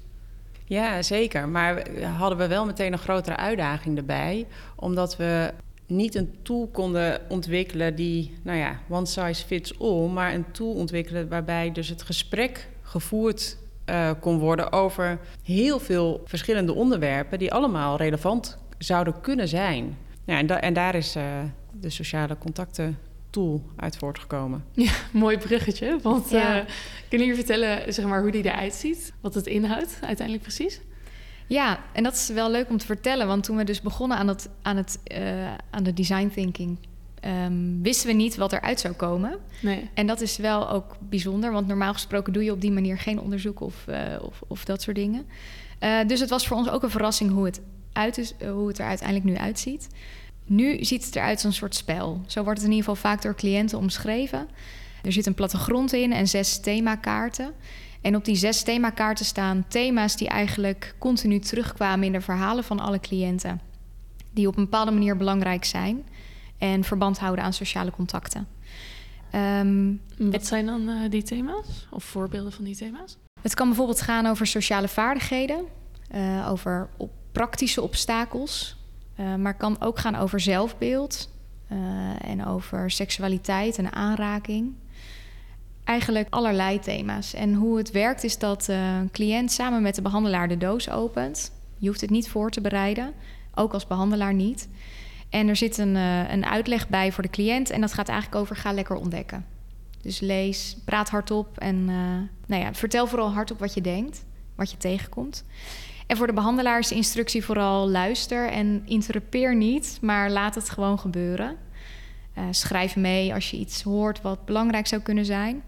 Ja, 0.70 1.02
zeker. 1.02 1.48
Maar 1.48 1.82
hadden 2.16 2.38
we 2.38 2.46
wel 2.46 2.66
meteen 2.66 2.92
een 2.92 2.98
grotere 2.98 3.36
uitdaging 3.36 3.96
erbij, 3.96 4.46
omdat 4.76 5.16
we 5.16 5.52
niet 5.86 6.14
een 6.14 6.34
tool 6.42 6.68
konden 6.72 7.20
ontwikkelen 7.28 7.94
die, 7.94 8.34
nou 8.42 8.58
ja, 8.58 8.78
one 8.88 9.06
size 9.06 9.46
fits 9.46 9.80
all, 9.80 10.08
maar 10.08 10.34
een 10.34 10.50
tool 10.50 10.72
ontwikkelen 10.72 11.28
waarbij 11.28 11.72
dus 11.72 11.88
het 11.88 12.02
gesprek 12.02 12.68
gevoerd 12.82 13.56
uh, 13.86 14.10
kon 14.20 14.38
worden 14.38 14.72
over 14.72 15.18
heel 15.42 15.78
veel 15.78 16.20
verschillende 16.24 16.74
onderwerpen 16.74 17.38
die 17.38 17.52
allemaal 17.52 17.96
relevant 17.96 18.58
zouden 18.78 19.20
kunnen 19.20 19.48
zijn. 19.48 19.96
Ja, 20.24 20.38
en, 20.38 20.62
en 20.62 20.72
daar 20.72 20.94
is 20.94 21.16
uh, 21.16 21.22
de 21.72 21.90
sociale 21.90 22.38
contacten 22.38 22.98
tool 23.30 23.62
uit 23.76 23.96
voortgekomen. 23.96 24.64
Ja, 24.72 24.92
mooi 25.12 25.38
bruggetje. 25.38 25.99
Want 26.02 26.30
ja. 26.30 26.60
uh, 26.60 26.64
kunnen 27.08 27.26
jullie 27.26 27.44
vertellen 27.44 27.92
zeg 27.92 28.04
maar, 28.04 28.22
hoe 28.22 28.30
die 28.30 28.44
eruit 28.44 28.75
ziet? 28.75 29.12
Wat 29.20 29.34
het 29.34 29.46
inhoudt 29.46 29.99
uiteindelijk 30.00 30.42
precies? 30.42 30.80
Ja, 31.46 31.80
en 31.92 32.02
dat 32.02 32.14
is 32.14 32.28
wel 32.28 32.50
leuk 32.50 32.70
om 32.70 32.78
te 32.78 32.87
vertellen. 32.87 33.26
Want 33.26 33.44
toen 33.44 33.56
we 33.56 33.64
dus 33.64 33.80
begonnen 33.80 34.18
aan, 34.18 34.28
het, 34.28 34.49
aan, 34.62 34.76
het, 34.76 34.99
uh, 35.12 35.54
aan 35.70 35.82
de 35.82 35.92
design 35.92 36.30
thinking... 36.34 36.78
Um, 37.25 37.82
wisten 37.82 38.06
we 38.06 38.12
niet 38.12 38.37
wat 38.37 38.52
eruit 38.52 38.80
zou 38.80 38.94
komen. 38.94 39.38
Nee. 39.62 39.90
En 39.94 40.06
dat 40.06 40.20
is 40.20 40.37
wel 40.37 40.70
ook 40.70 40.96
bijzonder. 41.00 41.52
Want 41.52 41.66
normaal 41.66 41.92
gesproken 41.92 42.32
doe 42.32 42.44
je 42.44 42.52
op 42.52 42.60
die 42.60 42.70
manier 42.70 42.99
geen 42.99 43.20
onderzoek 43.20 43.60
of, 43.60 43.84
uh, 43.88 43.96
of, 44.22 44.42
of, 44.46 44.64
dat 44.64 44.82
soort 44.82 44.96
dingen. 44.96 45.26
Uh, 45.80 45.99
dus 46.06 46.20
het 46.20 46.30
was 46.30 46.46
voor 46.46 46.56
ons 46.56 46.70
ook 46.70 46.82
een 46.82 46.90
verrassing 46.90 47.30
hoe 47.30 47.44
het, 47.44 47.60
uit 47.92 48.18
is, 48.18 48.34
hoe 48.52 48.68
het 48.68 48.78
er 48.78 48.87
uiteindelijk 48.87 49.28
nu 49.28 49.37
uitziet. 49.37 49.88
Nu 50.50 50.85
ziet 50.85 51.04
het 51.04 51.16
eruit 51.16 51.35
als 51.35 51.45
een 51.45 51.52
soort 51.52 51.75
spel. 51.75 52.21
Zo 52.26 52.42
wordt 52.42 52.59
het 52.59 52.69
in 52.69 52.75
ieder 52.75 52.90
geval 52.90 53.11
vaak 53.11 53.23
door 53.23 53.35
cliënten 53.35 53.78
omschreven. 53.78 54.49
Er 55.02 55.12
zit 55.12 55.26
een 55.26 55.35
plattegrond 55.35 55.92
in 55.92 56.12
en 56.12 56.28
zes 56.28 56.61
themakaarten. 56.61 57.52
En 58.00 58.16
op 58.16 58.25
die 58.25 58.37
zes 58.37 58.62
themakaarten 58.62 59.25
staan 59.25 59.64
thema's 59.69 60.16
die 60.16 60.28
eigenlijk 60.28 60.95
continu 60.99 61.38
terugkwamen 61.38 62.07
in 62.07 62.12
de 62.12 62.21
verhalen 62.21 62.64
van 62.64 62.80
alle 62.80 63.00
cliënten. 63.00 63.61
Die 64.30 64.49
op 64.49 64.57
een 64.57 64.64
bepaalde 64.64 64.90
manier 64.90 65.16
belangrijk 65.16 65.64
zijn 65.64 66.02
en 66.59 66.85
verband 66.85 67.19
houden 67.19 67.45
aan 67.45 67.52
sociale 67.52 67.90
contacten. 67.90 68.47
Um, 69.35 70.00
Wat 70.19 70.47
zijn 70.47 70.66
dan 70.66 70.88
uh, 70.88 71.11
die 71.11 71.23
thema's 71.23 71.87
of 71.90 72.04
voorbeelden 72.04 72.52
van 72.52 72.64
die 72.64 72.76
thema's? 72.76 73.16
Het 73.42 73.54
kan 73.54 73.66
bijvoorbeeld 73.66 74.00
gaan 74.00 74.26
over 74.26 74.47
sociale 74.47 74.88
vaardigheden, 74.88 75.64
uh, 76.14 76.49
over 76.50 76.88
op 76.97 77.11
praktische 77.33 77.83
obstakels, 77.83 78.79
uh, 79.20 79.34
maar 79.34 79.56
kan 79.56 79.80
ook 79.80 79.98
gaan 79.98 80.16
over 80.16 80.40
zelfbeeld 80.40 81.28
en 82.22 82.46
over 82.46 82.90
seksualiteit 82.90 83.78
en 83.78 83.92
aanraking 83.92 84.74
eigenlijk 85.84 86.26
allerlei 86.30 86.78
thema's. 86.78 87.34
En 87.34 87.54
hoe 87.54 87.76
het 87.76 87.90
werkt 87.90 88.24
is 88.24 88.38
dat 88.38 88.68
een 88.68 89.10
cliënt 89.10 89.52
samen 89.52 89.82
met 89.82 89.94
de 89.94 90.02
behandelaar 90.02 90.48
de 90.48 90.56
doos 90.56 90.90
opent. 90.90 91.52
Je 91.78 91.88
hoeft 91.88 92.00
het 92.00 92.10
niet 92.10 92.28
voor 92.28 92.50
te 92.50 92.60
bereiden, 92.60 93.12
ook 93.54 93.72
als 93.72 93.86
behandelaar 93.86 94.34
niet. 94.34 94.68
En 95.28 95.48
er 95.48 95.56
zit 95.56 95.78
een, 95.78 95.94
een 95.94 96.46
uitleg 96.46 96.88
bij 96.88 97.12
voor 97.12 97.22
de 97.22 97.30
cliënt 97.30 97.70
en 97.70 97.80
dat 97.80 97.92
gaat 97.92 98.08
eigenlijk 98.08 98.40
over 98.40 98.56
ga 98.56 98.72
lekker 98.72 98.96
ontdekken. 98.96 99.46
Dus 100.00 100.20
lees, 100.20 100.76
praat 100.84 101.10
hardop 101.10 101.58
en 101.58 101.84
nou 102.46 102.62
ja, 102.62 102.74
vertel 102.74 103.06
vooral 103.06 103.32
hardop 103.32 103.58
wat 103.58 103.74
je 103.74 103.80
denkt, 103.80 104.24
wat 104.54 104.70
je 104.70 104.76
tegenkomt. 104.76 105.44
En 106.10 106.16
voor 106.16 106.26
de 106.26 106.32
behandelaar 106.32 106.78
is 106.78 106.88
de 106.88 106.94
instructie 106.94 107.44
vooral 107.44 107.88
luister 107.88 108.48
en 108.48 108.82
interrupeer 108.86 109.56
niet, 109.56 109.99
maar 110.00 110.30
laat 110.30 110.54
het 110.54 110.70
gewoon 110.70 110.99
gebeuren. 110.99 111.56
Uh, 112.38 112.44
schrijf 112.50 112.96
mee 112.96 113.34
als 113.34 113.50
je 113.50 113.56
iets 113.56 113.82
hoort 113.82 114.20
wat 114.20 114.44
belangrijk 114.44 114.86
zou 114.86 115.02
kunnen 115.02 115.25
zijn. 115.25 115.62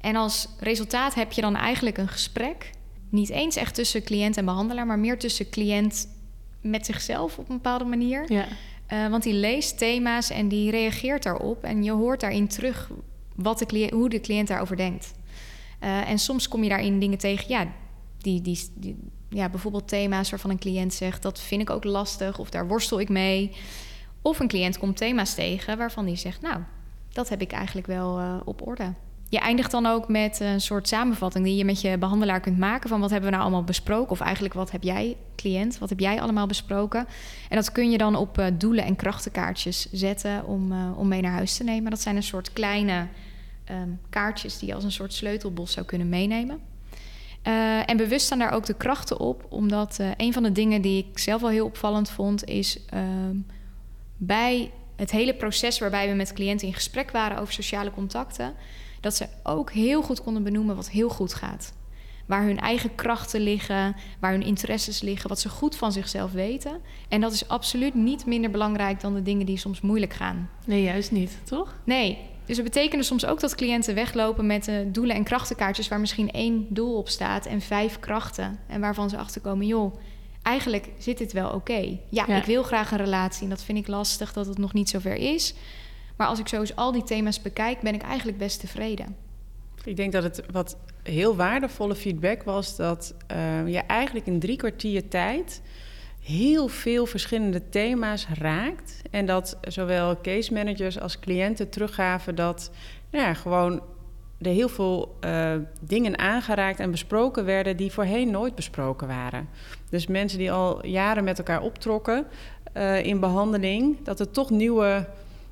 En 0.00 0.16
als 0.16 0.48
resultaat 0.60 1.14
heb 1.14 1.32
je 1.32 1.40
dan 1.40 1.56
eigenlijk 1.56 1.98
een 1.98 2.08
gesprek. 2.08 2.70
Niet 3.08 3.28
eens 3.28 3.56
echt 3.56 3.74
tussen 3.74 4.02
cliënt 4.02 4.36
en 4.36 4.44
behandelaar, 4.44 4.86
maar 4.86 4.98
meer 4.98 5.18
tussen 5.18 5.50
cliënt 5.50 6.08
met 6.60 6.86
zichzelf 6.86 7.38
op 7.38 7.48
een 7.48 7.56
bepaalde 7.56 7.84
manier. 7.84 8.32
Ja. 8.32 8.46
Uh, 8.92 9.08
want 9.08 9.22
die 9.22 9.34
leest 9.34 9.78
thema's 9.78 10.30
en 10.30 10.48
die 10.48 10.70
reageert 10.70 11.22
daarop. 11.22 11.64
En 11.64 11.84
je 11.84 11.92
hoort 11.92 12.20
daarin 12.20 12.48
terug 12.48 12.90
wat 13.34 13.58
de 13.58 13.66
cliënt, 13.66 13.90
hoe 13.90 14.08
de 14.08 14.20
cliënt 14.20 14.48
daarover 14.48 14.76
denkt. 14.76 15.14
Uh, 15.82 16.10
en 16.10 16.18
soms 16.18 16.48
kom 16.48 16.62
je 16.62 16.68
daarin 16.68 16.98
dingen 16.98 17.18
tegen, 17.18 17.44
ja, 17.48 17.66
die, 18.18 18.40
die, 18.40 18.70
die, 18.74 18.96
ja, 19.28 19.48
bijvoorbeeld 19.48 19.88
thema's 19.88 20.30
waarvan 20.30 20.50
een 20.50 20.58
cliënt 20.58 20.94
zegt 20.94 21.22
dat 21.22 21.40
vind 21.40 21.60
ik 21.60 21.70
ook 21.70 21.84
lastig 21.84 22.38
of 22.38 22.50
daar 22.50 22.68
worstel 22.68 23.00
ik 23.00 23.08
mee. 23.08 23.56
Of 24.22 24.38
een 24.38 24.48
cliënt 24.48 24.78
komt 24.78 24.96
thema's 24.96 25.34
tegen 25.34 25.78
waarvan 25.78 26.04
die 26.04 26.16
zegt, 26.16 26.40
nou, 26.40 26.62
dat 27.12 27.28
heb 27.28 27.40
ik 27.40 27.52
eigenlijk 27.52 27.86
wel 27.86 28.20
uh, 28.20 28.36
op 28.44 28.66
orde 28.66 28.94
je 29.28 29.38
eindigt 29.38 29.70
dan 29.70 29.86
ook 29.86 30.08
met 30.08 30.40
een 30.40 30.60
soort 30.60 30.88
samenvatting 30.88 31.44
die 31.44 31.56
je 31.56 31.64
met 31.64 31.80
je 31.80 31.98
behandelaar 31.98 32.40
kunt 32.40 32.58
maken 32.58 32.88
van 32.88 33.00
wat 33.00 33.10
hebben 33.10 33.28
we 33.30 33.34
nou 33.36 33.48
allemaal 33.48 33.64
besproken 33.64 34.10
of 34.10 34.20
eigenlijk 34.20 34.54
wat 34.54 34.70
heb 34.70 34.82
jij 34.82 35.16
cliënt, 35.36 35.78
wat 35.78 35.88
heb 35.88 36.00
jij 36.00 36.20
allemaal 36.20 36.46
besproken 36.46 37.06
en 37.48 37.56
dat 37.56 37.72
kun 37.72 37.90
je 37.90 37.98
dan 37.98 38.16
op 38.16 38.38
uh, 38.38 38.46
doelen 38.54 38.84
en 38.84 38.96
krachtenkaartjes 38.96 39.92
zetten 39.92 40.46
om, 40.46 40.72
uh, 40.72 40.98
om 40.98 41.08
mee 41.08 41.20
naar 41.20 41.32
huis 41.32 41.56
te 41.56 41.64
nemen. 41.64 41.90
Dat 41.90 42.00
zijn 42.00 42.16
een 42.16 42.22
soort 42.22 42.52
kleine 42.52 43.06
um, 43.70 44.00
kaartjes 44.10 44.58
die 44.58 44.68
je 44.68 44.74
als 44.74 44.84
een 44.84 44.92
soort 44.92 45.12
sleutelbos 45.12 45.72
zou 45.72 45.86
kunnen 45.86 46.08
meenemen. 46.08 46.60
Uh, 47.46 47.90
en 47.90 47.96
bewust 47.96 48.26
staan 48.26 48.38
daar 48.38 48.52
ook 48.52 48.66
de 48.66 48.74
krachten 48.74 49.20
op, 49.20 49.46
omdat 49.48 49.98
een 50.16 50.32
van 50.32 50.42
de 50.42 50.52
dingen 50.52 50.82
die 50.82 51.06
ik 51.10 51.18
zelf 51.18 51.40
wel 51.40 51.50
heel 51.50 51.66
opvallend 51.66 52.10
vond 52.10 52.44
is 52.44 52.84
ehm, 52.86 53.36
bij 54.16 54.70
het 54.96 55.10
hele 55.10 55.34
proces 55.34 55.78
waarbij 55.78 56.08
we 56.08 56.14
met 56.14 56.32
cliënten 56.32 56.66
in 56.66 56.74
gesprek 56.74 57.10
waren 57.10 57.38
over 57.38 57.52
sociale 57.52 57.90
contacten 57.90 58.54
dat 59.00 59.14
ze 59.14 59.26
ook 59.42 59.72
heel 59.72 60.02
goed 60.02 60.22
konden 60.22 60.42
benoemen 60.42 60.76
wat 60.76 60.90
heel 60.90 61.08
goed 61.08 61.34
gaat. 61.34 61.72
Waar 62.26 62.42
hun 62.42 62.58
eigen 62.58 62.94
krachten 62.94 63.40
liggen, 63.40 63.96
waar 64.20 64.32
hun 64.32 64.42
interesses 64.42 65.00
liggen, 65.00 65.28
wat 65.28 65.40
ze 65.40 65.48
goed 65.48 65.76
van 65.76 65.92
zichzelf 65.92 66.32
weten. 66.32 66.80
En 67.08 67.20
dat 67.20 67.32
is 67.32 67.48
absoluut 67.48 67.94
niet 67.94 68.26
minder 68.26 68.50
belangrijk 68.50 69.00
dan 69.00 69.14
de 69.14 69.22
dingen 69.22 69.46
die 69.46 69.56
soms 69.56 69.80
moeilijk 69.80 70.12
gaan. 70.12 70.50
Nee, 70.64 70.82
juist 70.82 71.10
niet, 71.10 71.38
toch? 71.44 71.74
Nee. 71.84 72.18
Dus 72.48 72.56
het 72.56 72.66
betekent 72.66 73.04
soms 73.04 73.26
ook 73.26 73.40
dat 73.40 73.54
cliënten 73.54 73.94
weglopen 73.94 74.46
met 74.46 74.68
uh, 74.68 74.76
doelen 74.86 75.16
en 75.16 75.24
krachtenkaartjes 75.24 75.88
waar 75.88 76.00
misschien 76.00 76.30
één 76.30 76.66
doel 76.68 76.96
op 76.96 77.08
staat 77.08 77.46
en 77.46 77.60
vijf 77.60 78.00
krachten. 78.00 78.58
En 78.66 78.80
waarvan 78.80 79.10
ze 79.10 79.16
achterkomen, 79.16 79.66
joh, 79.66 79.94
eigenlijk 80.42 80.88
zit 80.98 81.18
dit 81.18 81.32
wel 81.32 81.50
oké. 81.50 81.98
Ja, 82.08 82.24
ja, 82.26 82.36
ik 82.36 82.44
wil 82.44 82.62
graag 82.62 82.90
een 82.90 82.98
relatie 82.98 83.42
en 83.42 83.48
dat 83.48 83.62
vind 83.62 83.78
ik 83.78 83.86
lastig 83.86 84.32
dat 84.32 84.46
het 84.46 84.58
nog 84.58 84.72
niet 84.72 84.88
zover 84.88 85.14
is. 85.14 85.54
Maar 86.16 86.26
als 86.26 86.38
ik 86.38 86.48
zo 86.48 86.60
eens 86.60 86.76
al 86.76 86.92
die 86.92 87.02
thema's 87.02 87.42
bekijk, 87.42 87.80
ben 87.80 87.94
ik 87.94 88.02
eigenlijk 88.02 88.38
best 88.38 88.60
tevreden. 88.60 89.16
Ik 89.84 89.96
denk 89.96 90.12
dat 90.12 90.22
het 90.22 90.42
wat 90.52 90.76
heel 91.02 91.36
waardevolle 91.36 91.94
feedback 91.94 92.42
was 92.42 92.76
dat 92.76 93.14
uh, 93.32 93.68
je 93.68 93.78
eigenlijk 93.78 94.26
in 94.26 94.38
drie 94.38 94.56
kwartier 94.56 95.08
tijd 95.08 95.60
heel 96.28 96.68
veel 96.68 97.06
verschillende 97.06 97.68
thema's 97.68 98.26
raakt. 98.38 99.02
En 99.10 99.26
dat 99.26 99.58
zowel 99.60 100.20
case 100.20 100.52
managers 100.52 101.00
als 101.00 101.18
cliënten 101.18 101.68
teruggaven 101.68 102.34
dat 102.34 102.70
nou 103.10 103.24
ja, 103.24 103.34
gewoon 103.34 103.82
er 104.38 104.50
heel 104.50 104.68
veel 104.68 105.16
uh, 105.24 105.52
dingen 105.80 106.18
aangeraakt 106.18 106.80
en 106.80 106.90
besproken 106.90 107.44
werden 107.44 107.76
die 107.76 107.92
voorheen 107.92 108.30
nooit 108.30 108.54
besproken 108.54 109.06
waren. 109.06 109.48
Dus 109.90 110.06
mensen 110.06 110.38
die 110.38 110.52
al 110.52 110.86
jaren 110.86 111.24
met 111.24 111.38
elkaar 111.38 111.62
optrokken 111.62 112.26
uh, 112.76 113.04
in 113.04 113.20
behandeling, 113.20 114.04
dat 114.04 114.20
er 114.20 114.30
toch 114.30 114.50
nieuwe 114.50 115.06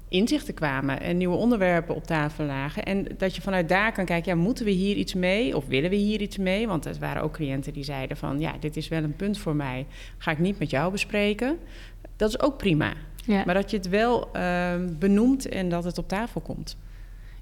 inzichten 0.09 0.55
kwamen 0.55 1.01
en 1.01 1.17
nieuwe 1.17 1.37
onderwerpen 1.37 1.95
op 1.95 2.05
tafel 2.05 2.45
lagen. 2.45 2.85
En 2.85 3.07
dat 3.19 3.35
je 3.35 3.43
vanuit 3.43 3.69
daar 3.69 3.93
kan 3.93 4.05
kijken, 4.05 4.37
ja, 4.37 4.43
moeten 4.43 4.65
we 4.65 4.71
hier 4.71 4.97
iets 4.97 5.15
mee 5.15 5.57
of 5.57 5.67
willen 5.67 5.91
we 5.91 5.97
hier 5.97 6.21
iets 6.21 6.37
mee? 6.37 6.69
Want 6.69 6.85
er 6.85 6.97
waren 7.01 7.23
ook 7.23 7.33
cliënten 7.33 7.73
die 7.73 7.85
zeiden 7.85 8.17
van, 8.17 8.41
ja, 8.41 8.55
dit 8.61 8.77
is 8.77 8.89
wel 8.89 9.03
een 9.03 9.17
punt 9.17 9.39
voor 9.39 9.57
mij, 9.57 9.87
ga 10.19 10.31
ik 10.31 10.39
niet 10.39 10.59
met 10.59 10.71
jou 10.71 10.93
bespreken. 10.93 11.59
Dat 12.17 12.29
is 12.29 12.41
ook 12.41 12.57
prima. 12.57 12.93
Ja. 13.25 13.43
Maar 13.45 13.55
dat 13.55 13.71
je 13.71 13.77
het 13.77 13.89
wel 13.89 14.29
uh, 14.37 14.75
benoemt 14.99 15.49
en 15.49 15.69
dat 15.69 15.85
het 15.85 15.99
op 15.99 16.09
tafel 16.09 16.41
komt. 16.41 16.77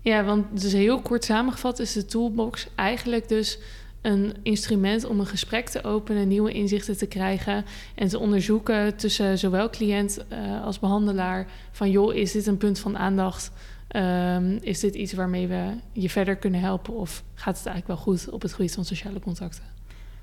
Ja, 0.00 0.24
want 0.24 0.60
dus 0.60 0.72
heel 0.72 1.00
kort 1.00 1.24
samengevat 1.24 1.78
is 1.78 1.92
de 1.92 2.04
toolbox 2.04 2.68
eigenlijk 2.74 3.28
dus 3.28 3.58
een 4.04 4.34
instrument 4.42 5.04
om 5.04 5.20
een 5.20 5.26
gesprek 5.26 5.68
te 5.68 5.84
openen, 5.84 6.28
nieuwe 6.28 6.52
inzichten 6.52 6.96
te 6.96 7.06
krijgen 7.06 7.64
en 7.94 8.08
te 8.08 8.18
onderzoeken 8.18 8.96
tussen 8.96 9.38
zowel 9.38 9.70
cliënt 9.70 10.24
uh, 10.32 10.64
als 10.64 10.78
behandelaar 10.78 11.46
van 11.72 11.90
joh, 11.90 12.14
is 12.14 12.32
dit 12.32 12.46
een 12.46 12.56
punt 12.56 12.78
van 12.78 12.98
aandacht? 12.98 13.50
Um, 13.96 14.58
is 14.60 14.80
dit 14.80 14.94
iets 14.94 15.12
waarmee 15.12 15.46
we 15.46 15.70
je 15.92 16.10
verder 16.10 16.36
kunnen 16.36 16.60
helpen 16.60 16.94
of 16.94 17.22
gaat 17.34 17.56
het 17.58 17.66
eigenlijk 17.66 17.86
wel 17.86 18.14
goed 18.14 18.30
op 18.30 18.42
het 18.42 18.52
gebied 18.52 18.74
van 18.74 18.84
sociale 18.84 19.20
contacten? 19.20 19.64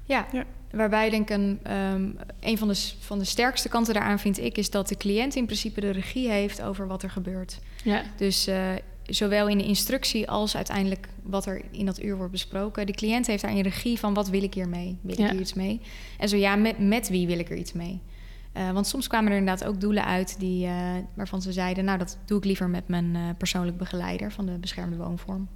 Ja, 0.05 0.27
Ja. 0.31 0.43
waarbij 0.71 1.09
denk 1.09 1.29
ik 1.29 1.37
een, 1.37 1.59
ehm, 1.63 2.09
een 2.39 2.57
van 2.57 2.67
de, 2.67 2.75
van 2.99 3.19
de 3.19 3.25
sterkste 3.25 3.69
kanten 3.69 3.93
daaraan 3.93 4.19
vind 4.19 4.39
ik... 4.39 4.57
is 4.57 4.69
dat 4.69 4.87
de 4.87 4.97
cliënt 4.97 5.35
in 5.35 5.45
principe 5.45 5.81
de 5.81 5.89
regie 5.89 6.29
heeft 6.29 6.61
over 6.61 6.87
wat 6.87 7.03
er 7.03 7.09
gebeurt. 7.09 7.59
Ja, 7.83 8.03
Dus 8.17 8.47
eh, 8.47 8.69
zowel 9.13 9.47
in 9.47 9.57
de 9.57 9.63
instructie 9.65 10.29
als 10.29 10.55
uiteindelijk 10.55 11.07
wat 11.23 11.45
er 11.45 11.61
in 11.71 11.85
dat 11.85 12.03
uur 12.03 12.15
wordt 12.17 12.31
besproken. 12.31 12.85
De 12.85 12.93
cliënt 12.93 13.27
heeft 13.27 13.41
daar 13.41 13.51
een 13.51 13.61
regie 13.61 13.99
van 13.99 14.13
wat 14.13 14.29
wil 14.29 14.43
ik 14.43 14.53
hiermee? 14.53 14.97
Wil 15.01 15.15
Ja. 15.19 15.25
ik 15.25 15.31
hier 15.31 15.39
iets 15.39 15.53
mee? 15.53 15.81
En 16.17 16.29
zo 16.29 16.37
ja, 16.37 16.55
met, 16.55 16.79
met 16.79 17.09
wie 17.09 17.27
wil 17.27 17.39
ik 17.39 17.49
er 17.49 17.57
iets 17.57 17.73
mee? 17.73 18.01
Eh, 18.53 18.71
want 18.71 18.87
soms 18.87 19.07
kwamen 19.07 19.31
er 19.31 19.37
inderdaad 19.37 19.67
ook 19.67 19.81
doelen 19.81 20.05
uit 20.05 20.39
die, 20.39 20.65
eh, 20.65 20.73
waarvan 21.13 21.41
ze 21.41 21.51
zeiden... 21.51 21.85
nou, 21.85 21.97
dat 21.97 22.17
doe 22.25 22.37
ik 22.37 22.45
liever 22.45 22.69
met 22.69 22.87
mijn 22.87 23.15
eh, 23.15 23.21
persoonlijk 23.37 23.77
begeleider 23.77 24.31
van 24.31 24.45
de 24.45 24.57
beschermde 24.57 24.95
woonvorm. 24.95 25.47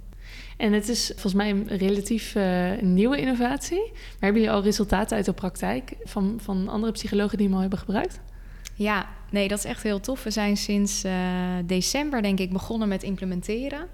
en 0.56 0.72
het 0.72 0.88
is 0.88 1.06
volgens 1.06 1.34
mij 1.34 1.50
een 1.50 1.66
relatief 1.68 2.34
nieuwe 2.80 3.20
innovatie. 3.20 3.82
Maar 3.92 4.20
hebben 4.20 4.40
jullie 4.42 4.56
al 4.56 4.62
resultaten 4.62 5.16
uit 5.16 5.24
de 5.26 5.32
praktijk 5.32 5.94
van, 6.04 6.38
van 6.42 6.68
andere 6.68 6.92
psychologen 6.92 7.36
die 7.38 7.46
hem 7.46 7.54
al 7.54 7.60
hebben 7.60 7.78
gebruikt? 7.78 8.20
Ja, 8.76 9.08
nee, 9.30 9.48
dat 9.48 9.58
is 9.58 9.64
echt 9.64 9.82
heel 9.82 10.00
tof. 10.00 10.22
We 10.22 10.30
zijn 10.30 10.56
sinds 10.56 11.04
eh, 11.04 11.12
december, 11.64 12.22
denk 12.22 12.38
ik, 12.38 12.52
begonnen 12.52 12.88
met 12.88 13.02
implementeren. 13.02 13.86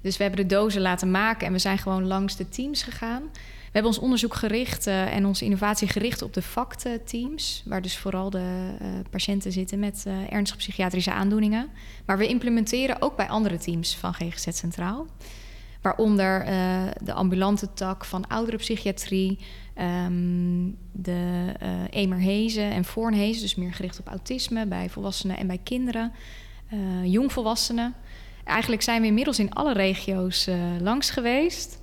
Dus 0.00 0.16
we 0.16 0.22
hebben 0.22 0.48
de 0.48 0.54
dozen 0.54 0.80
laten 0.80 1.10
maken 1.10 1.46
en 1.46 1.52
we 1.52 1.58
zijn 1.58 1.78
gewoon 1.78 2.06
langs 2.06 2.36
de 2.36 2.48
teams 2.48 2.82
gegaan. 2.82 3.22
We 3.32 3.82
hebben 3.82 3.90
ons 3.92 4.00
onderzoek 4.00 4.34
gericht 4.34 4.86
eh, 4.86 5.14
en 5.14 5.26
onze 5.26 5.44
innovatie 5.44 5.88
gericht 5.88 6.22
op 6.22 6.34
de 6.34 6.42
FACT-teams, 6.42 7.62
waar 7.66 7.82
dus 7.82 7.96
vooral 7.96 8.30
de 8.30 8.74
eh, 8.80 8.88
patiënten 9.10 9.52
zitten 9.52 9.78
met 9.78 10.06
ernstige 10.28 10.58
psychiatrische 10.58 11.12
aandoeningen. 11.12 11.68
Maar 12.06 12.18
we 12.18 12.26
implementeren 12.26 13.02
ook 13.02 13.16
bij 13.16 13.28
andere 13.28 13.58
teams 13.58 13.96
van 13.96 14.14
GGZ 14.14 14.48
Centraal. 14.50 15.06
Waaronder 15.80 16.44
de 17.02 17.12
ambulante 17.12 17.72
tak 17.72 18.04
van 18.04 18.28
ouderenpsychiatrie, 18.28 19.38
ehm, 19.76 20.70
de 20.92 21.52
eh 21.58 21.68
Emerhezen 21.90 22.70
en 22.70 22.84
Voornhezen, 22.84 23.42
dus 23.42 23.54
meer 23.54 23.74
gericht 23.74 24.00
op 24.00 24.06
autisme 24.06 24.66
bij 24.66 24.88
volwassenen 24.88 25.36
en 25.36 25.46
bij 25.46 25.60
kinderen, 25.62 26.12
eh, 26.68 27.04
jongvolwassenen. 27.04 27.94
Eigenlijk 28.44 28.82
zijn 28.82 29.00
we 29.00 29.06
inmiddels 29.06 29.38
in 29.38 29.52
alle 29.52 29.72
regio's 29.72 30.46
eh, 30.46 30.56
langs 30.80 31.10
geweest. 31.10 31.80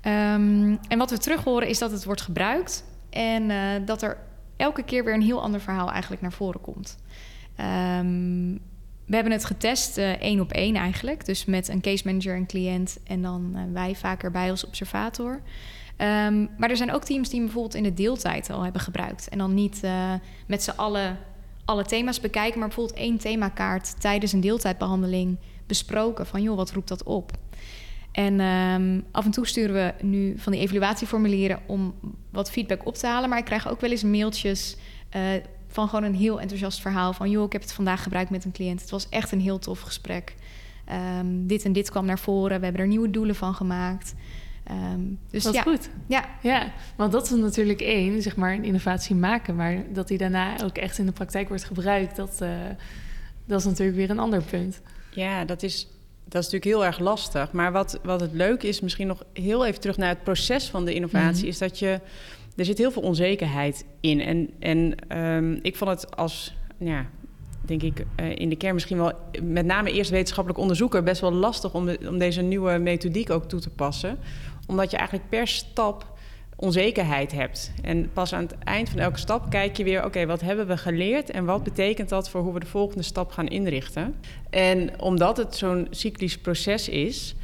Ehm, 0.00 0.76
en 0.88 0.98
wat 0.98 1.10
we 1.10 1.18
terug 1.18 1.44
horen 1.44 1.68
is 1.68 1.78
dat 1.78 1.90
het 1.90 2.04
wordt 2.04 2.20
gebruikt 2.20 2.84
en 3.10 3.48
dat 3.84 4.02
er 4.02 4.18
elke 4.56 4.82
keer 4.82 5.04
weer 5.04 5.14
een 5.14 5.22
heel 5.22 5.42
ander 5.42 5.60
verhaal 5.60 5.90
eigenlijk 5.90 6.22
naar 6.22 6.32
voren 6.32 6.60
komt. 6.60 6.98
Ehm, 7.56 8.52
we 9.06 9.14
hebben 9.14 9.32
het 9.32 9.44
getest 9.44 9.98
één 9.98 10.40
op 10.40 10.52
één 10.52 10.74
eigenlijk. 10.74 11.24
Dus 11.24 11.44
met 11.44 11.68
een 11.68 11.80
case 11.80 12.02
manager 12.06 12.34
en 12.34 12.46
cliënt 12.46 12.98
en 13.04 13.22
dan 13.22 13.72
wij 13.72 13.94
vaker 13.94 14.30
bij 14.30 14.50
als 14.50 14.66
observator. 14.66 15.42
Ehm, 16.00 16.46
maar 16.56 16.70
er 16.70 16.76
zijn 16.76 16.92
ook 16.92 17.04
teams 17.04 17.28
die 17.28 17.40
bijvoorbeeld 17.40 17.74
in 17.74 17.82
de 17.82 17.94
deeltijd 17.94 18.50
al 18.50 18.62
hebben 18.62 18.80
gebruikt. 18.80 19.28
En 19.28 19.38
dan 19.38 19.54
niet 19.54 19.82
eh, 19.82 20.12
met 20.46 20.62
z'n 20.62 20.70
allen 20.70 21.18
alle 21.64 21.84
thema's 21.84 22.20
bekijken, 22.20 22.58
maar 22.58 22.68
bijvoorbeeld 22.68 22.98
één 22.98 23.18
themakaart 23.18 24.00
tijdens 24.00 24.32
een 24.32 24.40
deeltijdbehandeling 24.40 25.38
besproken. 25.66 26.26
Van 26.26 26.42
joh, 26.42 26.56
wat 26.56 26.70
roept 26.70 26.88
dat 26.88 27.02
op? 27.02 27.32
En 28.12 28.40
ehm, 28.40 29.00
af 29.10 29.24
en 29.24 29.30
toe 29.30 29.46
sturen 29.46 29.74
we 29.74 30.04
nu 30.04 30.38
van 30.38 30.52
die 30.52 30.60
evaluatieformulieren 30.60 31.60
om 31.66 31.94
wat 32.30 32.50
feedback 32.50 32.86
op 32.86 32.94
te 32.94 33.06
halen. 33.06 33.28
Maar 33.28 33.38
ik 33.38 33.44
krijg 33.44 33.70
ook 33.70 33.80
wel 33.80 33.90
eens 33.90 34.02
mailtjes 34.02 34.76
eh, 35.08 35.22
van 35.68 35.88
gewoon 35.88 36.04
een 36.04 36.14
heel 36.14 36.40
enthousiast 36.40 36.80
verhaal. 36.80 37.12
Van 37.12 37.30
joh, 37.30 37.44
ik 37.44 37.52
heb 37.52 37.62
het 37.62 37.72
vandaag 37.72 38.02
gebruikt 38.02 38.30
met 38.30 38.44
een 38.44 38.52
cliënt. 38.52 38.80
Het 38.80 38.90
was 38.90 39.08
echt 39.08 39.32
een 39.32 39.40
heel 39.40 39.58
tof 39.58 39.80
gesprek. 39.80 40.34
Ehm, 40.84 41.46
dit 41.46 41.64
en 41.64 41.72
dit 41.72 41.90
kwam 41.90 42.04
naar 42.04 42.18
voren. 42.18 42.58
We 42.58 42.64
hebben 42.64 42.82
er 42.82 42.88
nieuwe 42.88 43.10
doelen 43.10 43.34
van 43.34 43.54
gemaakt. 43.54 44.14
Ehm, 44.70 45.00
dus 45.30 45.42
dat 45.42 45.52
is 45.54 45.58
ja, 45.58 45.70
goed. 45.70 45.88
ja, 46.06 46.24
Ja, 46.42 46.72
want 46.96 47.12
dat 47.12 47.24
is 47.24 47.30
natuurlijk 47.30 47.80
één, 47.80 48.22
zeg 48.22 48.36
maar, 48.36 48.52
een 48.54 48.64
innovatie 48.64 49.14
maken. 49.14 49.56
Maar 49.56 49.82
dat 49.92 50.08
die 50.08 50.18
daarna 50.18 50.62
ook 50.64 50.76
echt 50.78 50.98
in 50.98 51.06
de 51.06 51.12
praktijk 51.12 51.48
wordt 51.48 51.64
gebruikt, 51.64 52.16
dat, 52.16 52.40
eh, 52.40 52.50
dat 53.44 53.58
is 53.60 53.66
natuurlijk 53.66 53.96
weer 53.96 54.10
een 54.10 54.18
ander 54.18 54.42
punt. 54.42 54.80
Ja, 55.10 55.44
dat 55.44 55.62
is, 55.62 55.86
dat 56.24 56.42
is 56.42 56.50
natuurlijk 56.50 56.64
heel 56.64 56.84
erg 56.84 56.98
lastig. 56.98 57.52
Maar 57.52 57.72
wat, 57.72 58.00
wat 58.02 58.20
het 58.20 58.32
leuke 58.32 58.68
is, 58.68 58.80
misschien 58.80 59.06
nog 59.06 59.24
heel 59.32 59.66
even 59.66 59.80
terug 59.80 59.96
naar 59.96 60.08
het 60.08 60.22
proces 60.22 60.68
van 60.68 60.84
de 60.84 60.94
innovatie, 60.94 61.40
Mhm. 61.40 61.48
is 61.48 61.58
dat 61.58 61.78
je. 61.78 62.00
Er 62.56 62.64
zit 62.64 62.78
heel 62.78 62.90
veel 62.90 63.02
onzekerheid 63.02 63.84
in. 64.00 64.20
En, 64.20 64.50
en 64.58 64.94
ehm, 65.08 65.58
ik 65.62 65.76
vond 65.76 65.90
het 65.90 66.16
als, 66.16 66.54
ja, 66.78 67.06
denk 67.60 67.82
ik, 67.82 68.04
eh, 68.16 68.36
in 68.36 68.48
de 68.48 68.56
kern 68.56 68.74
misschien 68.74 68.96
wel, 68.96 69.12
met 69.42 69.66
name 69.66 69.92
eerst 69.92 70.10
wetenschappelijk 70.10 70.60
onderzoeker, 70.60 71.02
best 71.02 71.20
wel 71.20 71.32
lastig 71.32 71.74
om, 71.74 71.86
de, 71.86 71.98
om 72.08 72.18
deze 72.18 72.42
nieuwe 72.42 72.78
methodiek 72.78 73.30
ook 73.30 73.44
toe 73.48 73.60
te 73.60 73.70
passen. 73.70 74.18
Omdat 74.70 74.90
je 74.90 74.96
eigenlijk 74.96 75.28
per 75.28 75.46
stap 75.46 76.06
onzekerheid 76.56 77.32
hebt. 77.32 77.72
En 77.82 78.10
pas 78.12 78.32
aan 78.32 78.42
het 78.42 78.54
eind 78.58 78.88
van 78.88 78.98
elke 78.98 79.18
stap 79.18 79.50
kijk 79.50 79.76
je 79.76 79.84
weer... 79.84 80.04
oké, 80.04 80.26
wat 80.26 80.40
hebben 80.40 80.66
we 80.66 80.76
geleerd 80.76 81.30
en 81.30 81.44
wat 81.44 81.62
betekent 81.62 82.08
dat... 82.08 82.30
voor 82.30 82.40
hoe 82.40 82.52
we 82.52 82.60
de 82.60 82.66
volgende 82.66 83.02
stap 83.02 83.30
gaan 83.30 83.48
inrichten. 83.48 84.14
En 84.50 85.00
omdat 85.00 85.36
het 85.36 85.56
zo'n 85.56 85.86
cyclisch 85.90 86.38
proces 86.38 86.88
is... 86.88 87.34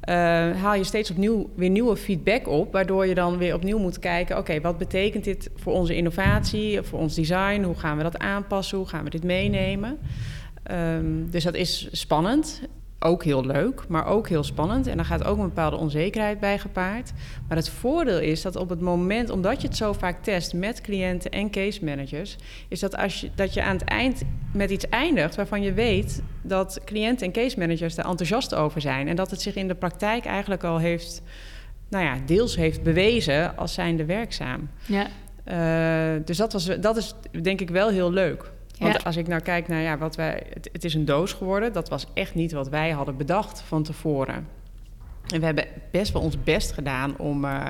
eh, 0.00 0.14
haal 0.50 0.74
je 0.74 0.84
steeds 0.84 1.10
opnieuw 1.10 1.50
weer 1.54 1.70
nieuwe 1.70 1.96
feedback 1.96 2.48
op... 2.48 2.72
waardoor 2.72 3.06
je 3.06 3.14
dan 3.14 3.38
weer 3.38 3.54
opnieuw 3.54 3.78
moet 3.78 3.98
kijken... 3.98 4.38
oké, 4.38 4.60
wat 4.60 4.78
betekent 4.78 5.24
dit 5.24 5.50
voor 5.56 5.72
onze 5.72 5.96
innovatie, 5.96 6.82
voor 6.82 6.98
ons 6.98 7.14
design? 7.14 7.62
Hoe 7.62 7.78
gaan 7.78 7.96
we 7.96 8.02
dat 8.02 8.18
aanpassen? 8.18 8.78
Hoe 8.78 8.88
gaan 8.88 9.04
we 9.04 9.10
dit 9.10 9.24
meenemen? 9.24 9.98
Ehm, 10.62 11.30
dus 11.30 11.44
dat 11.44 11.54
is 11.54 11.88
spannend 11.92 12.62
ook 13.04 13.24
heel 13.24 13.44
leuk, 13.44 13.88
maar 13.88 14.06
ook 14.06 14.28
heel 14.28 14.42
spannend. 14.44 14.86
En 14.86 14.96
daar 14.96 15.04
gaat 15.06 15.24
ook 15.24 15.38
een 15.38 15.44
bepaalde 15.44 15.76
onzekerheid 15.76 16.40
bij 16.40 16.58
gepaard. 16.58 17.12
Maar 17.48 17.56
het 17.56 17.68
voordeel 17.68 18.20
is 18.20 18.42
dat 18.42 18.56
op 18.56 18.68
het 18.68 18.80
moment, 18.80 19.30
omdat 19.30 19.60
je 19.60 19.68
het 19.68 19.76
zo 19.76 19.92
vaak 19.92 20.22
test 20.22 20.54
met 20.54 20.80
cliënten 20.80 21.30
en 21.30 21.50
case 21.50 21.84
managers, 21.84 22.36
is 22.68 22.80
dat 22.80 22.96
als 22.96 23.20
je, 23.20 23.30
dat 23.34 23.54
je 23.54 23.62
aan 23.62 23.76
het 23.76 23.84
eind 23.84 24.22
met 24.52 24.70
iets 24.70 24.88
eindigt 24.88 25.34
waarvan 25.34 25.62
je 25.62 25.72
weet 25.72 26.22
dat 26.42 26.80
cliënten 26.84 27.26
en 27.26 27.32
case 27.32 27.58
managers 27.58 27.96
er 27.96 28.04
enthousiast 28.04 28.54
over 28.54 28.80
zijn. 28.80 29.08
En 29.08 29.16
dat 29.16 29.30
het 29.30 29.42
zich 29.42 29.54
in 29.54 29.68
de 29.68 29.74
praktijk 29.74 30.24
eigenlijk 30.24 30.64
al 30.64 30.78
heeft, 30.78 31.22
nou 31.88 32.04
ja, 32.04 32.16
deels 32.26 32.56
heeft 32.56 32.82
bewezen 32.82 33.56
als 33.56 33.74
zijnde 33.74 34.04
werkzaam. 34.04 34.68
Ja, 34.86 35.06
Uh, 35.48 36.24
dus 36.24 36.36
dat, 36.36 36.52
was, 36.52 36.70
dat 36.80 36.96
is 36.96 37.14
denk 37.42 37.60
ik 37.60 37.70
wel 37.70 37.88
heel 37.88 38.12
leuk. 38.12 38.52
Want 38.78 38.92
Ja. 38.92 39.00
als 39.04 39.16
ik 39.16 39.26
nou 39.26 39.42
kijk 39.42 39.68
naar 39.68 39.80
ja, 39.80 39.98
wat 39.98 40.16
wij. 40.16 40.42
Het, 40.52 40.68
het 40.72 40.84
is 40.84 40.94
een 40.94 41.04
doos 41.04 41.32
geworden. 41.32 41.72
Dat 41.72 41.88
was 41.88 42.06
echt 42.14 42.34
niet 42.34 42.52
wat 42.52 42.68
wij 42.68 42.90
hadden 42.90 43.16
bedacht 43.16 43.60
van 43.60 43.82
tevoren. 43.82 44.46
En 45.32 45.40
we 45.40 45.46
hebben 45.46 45.64
best 45.90 46.12
wel 46.12 46.22
ons 46.22 46.42
best 46.42 46.72
gedaan 46.72 47.16
om, 47.18 47.44
uh, 47.44 47.66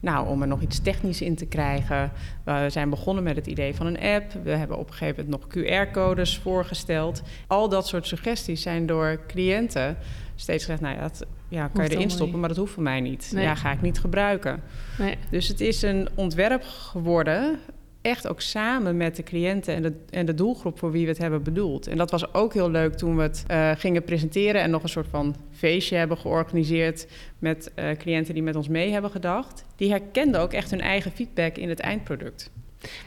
nou, 0.00 0.28
om 0.28 0.42
er 0.42 0.48
nog 0.48 0.60
iets 0.60 0.80
technisch 0.82 1.20
in 1.20 1.34
te 1.36 1.46
krijgen. 1.46 2.12
We 2.44 2.66
zijn 2.68 2.90
begonnen 2.90 3.24
met 3.24 3.36
het 3.36 3.46
idee 3.46 3.74
van 3.74 3.86
een 3.86 4.00
app. 4.00 4.32
We 4.44 4.50
hebben 4.50 4.78
op 4.78 4.88
een 4.88 4.94
gegeven 4.94 5.24
moment 5.24 5.54
nog 5.54 5.64
QR-codes 5.64 6.38
voorgesteld. 6.38 7.22
Al 7.46 7.68
dat 7.68 7.86
soort 7.86 8.06
suggesties 8.06 8.62
zijn 8.62 8.86
door 8.86 9.20
cliënten 9.26 9.96
steeds 10.34 10.64
gezegd: 10.64 10.82
nou 10.82 10.94
ja, 10.96 11.00
dat 11.00 11.26
ja, 11.48 11.68
kan 11.68 11.84
je 11.84 11.90
erin 11.90 12.10
stoppen, 12.10 12.38
maar 12.40 12.48
dat 12.48 12.58
hoeft 12.58 12.72
voor 12.72 12.82
mij 12.82 13.00
niet. 13.00 13.30
Nee. 13.34 13.44
Ja, 13.44 13.54
ga 13.54 13.72
ik 13.72 13.82
niet 13.82 13.98
gebruiken. 14.00 14.62
nee. 14.98 15.16
Dus 15.30 15.48
het 15.48 15.60
is 15.60 15.82
een 15.82 16.08
ontwerp 16.14 16.62
geworden, 16.62 17.58
echt 18.02 18.28
ook 18.28 18.40
samen 18.40 18.96
met 18.96 19.16
de 19.16 19.22
cliënten 19.22 19.74
en 19.74 19.82
de, 19.82 19.92
en 20.10 20.26
de 20.26 20.34
doelgroep 20.34 20.78
voor 20.78 20.90
wie 20.90 21.02
we 21.02 21.08
het 21.08 21.18
hebben 21.18 21.42
bedoeld. 21.42 21.86
En 21.86 21.96
dat 21.96 22.10
was 22.10 22.34
ook 22.34 22.54
heel 22.54 22.70
leuk 22.70 22.94
toen 22.94 23.16
we 23.16 23.22
het 23.22 23.44
uh, 23.50 23.70
gingen 23.76 24.04
presenteren 24.04 24.60
en 24.60 24.70
nog 24.70 24.82
een 24.82 24.88
soort 24.88 25.08
van 25.10 25.36
feestje 25.50 25.96
hebben 25.96 26.18
georganiseerd 26.18 27.06
met 27.38 27.72
uh, 27.76 27.90
cliënten 27.98 28.34
die 28.34 28.42
met 28.42 28.56
ons 28.56 28.68
mee 28.68 28.92
hebben 28.92 29.10
gedacht. 29.10 29.64
Die 29.76 29.90
herkenden 29.90 30.40
ook 30.40 30.52
echt 30.52 30.70
hun 30.70 30.80
eigen 30.80 31.10
feedback 31.10 31.56
in 31.56 31.68
het 31.68 31.80
eindproduct. 31.80 32.50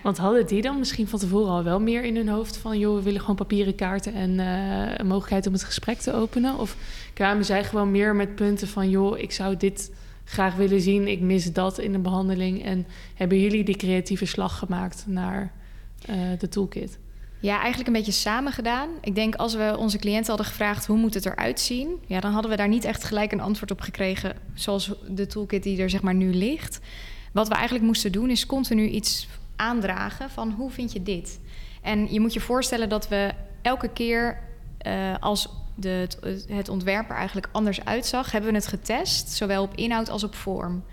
Want 0.04 0.18
hadden 0.18 0.48
die 0.48 0.62
dan 0.62 0.80
misschien 0.80 1.08
van 1.08 1.20
tevoren 1.20 1.52
al 1.52 1.64
wel 1.64 1.80
meer 1.80 2.04
in 2.04 2.16
hun 2.16 2.28
hoofd 2.28 2.58
van... 2.58 2.80
joh, 2.80 2.96
we 2.96 3.02
willen 3.04 3.20
gewoon 3.20 3.36
papieren 3.36 3.76
kaarten 3.76 4.14
en 4.14 4.32
uh, 4.32 4.98
een 4.98 5.08
mogelijkheid 5.08 5.48
om 5.48 5.54
het 5.54 5.64
gesprek 5.64 5.98
te 5.98 6.14
openen? 6.14 6.58
Of 6.58 6.76
kwamen 7.14 7.46
zij 7.46 7.64
gewoon 7.64 7.92
meer 7.92 8.16
met 8.16 8.36
punten 8.36 8.68
van... 8.68 8.90
joh, 8.90 9.20
ik 9.20 9.32
zou 9.32 9.58
dit 9.58 9.92
graag 10.26 10.56
willen 10.56 10.82
zien, 10.82 11.08
ik 11.08 11.20
mis 11.20 11.54
dat 11.54 11.80
in 11.80 11.92
de 11.92 12.00
behandeling... 12.00 12.64
en 12.64 12.88
hebben 13.16 13.40
jullie 13.40 13.64
die 13.64 13.78
creatieve 13.78 14.26
slag 14.26 14.58
gemaakt 14.58 15.04
naar 15.08 15.52
uh, 16.10 16.16
de 16.38 16.50
toolkit? 16.50 17.00
Ja, 17.40 17.58
eigenlijk 17.58 17.88
een 17.88 17.94
beetje 17.94 18.12
samen 18.12 18.52
gedaan. 18.52 18.90
Ik 19.02 19.16
denk 19.16 19.36
als 19.36 19.56
we 19.56 19.76
onze 19.78 19.98
cliënten 19.98 20.28
hadden 20.28 20.46
gevraagd 20.46 20.86
hoe 20.86 20.98
moet 20.98 21.14
het 21.14 21.26
eruit 21.26 21.60
zien, 21.60 21.98
ja, 22.06 22.20
dan 22.20 22.32
hadden 22.32 22.52
we 22.52 22.58
daar 22.58 22.68
niet 22.68 22.84
echt 22.84 23.04
gelijk 23.04 23.32
een 23.32 23.42
antwoord 23.42 23.72
op 23.72 23.82
gekregen, 23.82 24.36
zoals 24.54 24.92
de 25.10 25.26
toolkit 25.28 25.64
die 25.64 25.82
er 25.82 25.90
zeg 25.90 26.02
maar 26.02 26.14
nu 26.14 26.34
ligt. 26.34 26.80
Wat 27.32 27.48
we 27.48 27.54
eigenlijk 27.54 27.86
moesten 27.86 28.12
doen 28.12 28.30
is 28.30 28.46
continu 28.46 28.88
iets 28.88 29.28
aandragen 29.56 30.30
van 30.30 30.52
hoe 30.52 30.72
vind 30.72 30.94
je 30.94 31.04
dit? 31.04 31.40
En 31.82 32.14
je 32.14 32.20
moet 32.20 32.34
je 32.34 32.40
voorstellen 32.40 32.90
dat 32.90 33.08
we 33.08 33.32
elke 33.62 33.88
keer 33.88 34.40
uh, 34.88 35.16
als 35.20 35.50
de, 35.76 35.90
het, 35.90 36.46
het 36.50 36.70
ontwerp 36.70 37.10
er 37.10 37.16
eigenlijk 37.16 37.50
anders 37.52 37.86
uitzag, 37.86 38.32
hebben 38.32 38.50
we 38.50 38.56
het 38.56 38.68
getest, 38.68 39.30
zowel 39.30 39.64
op 39.64 39.76
inhoud 39.76 40.10
als 40.10 40.24
op 40.24 40.36
vorm. 40.36 40.84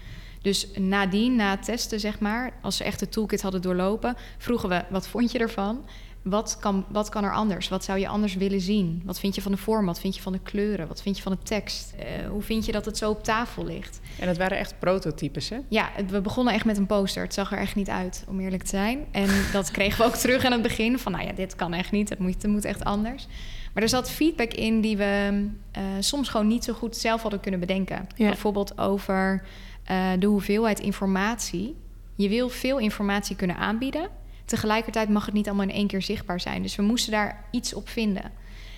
Dus 0.43 0.69
nadien, 0.75 1.37
na 1.37 1.51
het 1.51 1.65
testen, 1.65 2.01
zeg 2.01 2.19
maar, 2.19 2.53
als 2.63 2.77
ze 2.77 2.85
echt 2.85 2.99
de 2.99 3.09
toolkit 3.09 3.43
hadden 3.43 3.63
doorlopen, 3.63 4.17
vroegen 4.39 4.69
we: 4.69 4.85
wat 4.91 5.09
vond 5.09 5.33
je 5.33 5.39
ervan? 5.39 5.85
Wat 6.23 6.57
kan, 6.61 6.85
wat 6.89 7.09
kan 7.09 7.25
er 7.25 7.33
anders? 7.35 7.69
Wat 7.69 7.85
zou 7.85 7.99
je 7.99 8.09
anders 8.09 8.35
willen 8.35 8.61
zien? 8.61 9.03
Wat 9.05 9.21
vind 9.21 9.35
je 9.35 9.43
van 9.43 9.53
de 9.53 9.59
vorm? 9.59 9.87
Wat 9.87 10.01
vind 10.01 10.17
je 10.17 10.23
van 10.23 10.33
de 10.33 10.39
kleuren? 10.43 10.89
Wat 10.89 11.03
vind 11.03 11.17
je 11.17 11.23
van 11.23 11.33
de 11.33 11.39
tekst? 11.43 11.95
Uh, 11.97 12.29
hoe 12.29 12.43
vind 12.43 12.67
je 12.67 12.73
dat 12.73 12.85
het 12.85 12.99
zo 12.99 13.11
op 13.11 13.25
tafel 13.25 13.65
ligt? 13.65 14.01
En 14.19 14.29
het 14.29 14.37
waren 14.37 14.59
echt 14.59 14.79
prototypes, 14.79 15.49
hè? 15.49 15.59
Ja, 15.69 15.91
we 16.09 16.21
begonnen 16.21 16.55
echt 16.55 16.65
met 16.65 16.79
een 16.79 16.87
poster. 16.87 17.23
Het 17.23 17.35
zag 17.35 17.53
er 17.53 17.59
echt 17.59 17.75
niet 17.75 17.89
uit, 17.89 18.25
om 18.29 18.41
eerlijk 18.41 18.63
te 18.63 18.69
zijn. 18.69 19.05
En 19.11 19.29
dat 19.53 19.71
kregen 19.71 19.99
we 19.99 20.05
ook 20.05 20.17
terug 20.17 20.45
aan 20.45 20.53
het 20.53 20.63
begin. 20.63 20.99
Van, 20.99 21.13
nou 21.13 21.25
ja, 21.25 21.33
dit 21.33 21.57
kan 21.57 21.75
echt 21.75 21.91
niet. 21.91 22.09
Het 22.09 22.19
moet, 22.19 22.43
het 22.43 22.51
moet 22.51 22.65
echt 22.65 22.85
anders. 22.85 23.27
Maar 23.75 23.83
er 23.83 23.89
zat 23.89 24.11
feedback 24.11 24.53
in 24.53 24.81
die 24.81 24.97
we 24.97 25.45
uh, 25.77 25.83
soms 26.01 26.29
gewoon 26.29 26.47
niet 26.47 26.65
zo 26.65 26.73
goed 26.73 26.97
zelf 26.97 27.23
hadden 27.23 27.41
kunnen 27.41 27.61
bedenken. 27.61 28.07
Ja. 28.17 28.29
Bijvoorbeeld 28.29 28.79
over 28.79 29.43
uh, 29.91 30.11
de 30.19 30.27
hoeveelheid 30.27 30.81
informatie. 30.81 31.77
Je 32.15 32.29
wil 32.29 32.49
veel 32.49 32.79
informatie 32.79 33.37
kunnen 33.37 33.57
aanbieden. 33.57 34.09
Tegelijkertijd 34.45 35.09
mag 35.09 35.25
het 35.25 35.35
niet 35.35 35.47
allemaal 35.47 35.69
in 35.69 35.75
één 35.75 35.87
keer 35.87 36.03
zichtbaar 36.03 36.41
zijn. 36.41 36.63
Dus 36.63 36.77
we 36.77 36.83
moesten 36.83 37.13
daar 37.13 37.45
iets 37.51 37.75
op 37.75 37.89
vinden. 37.89 38.33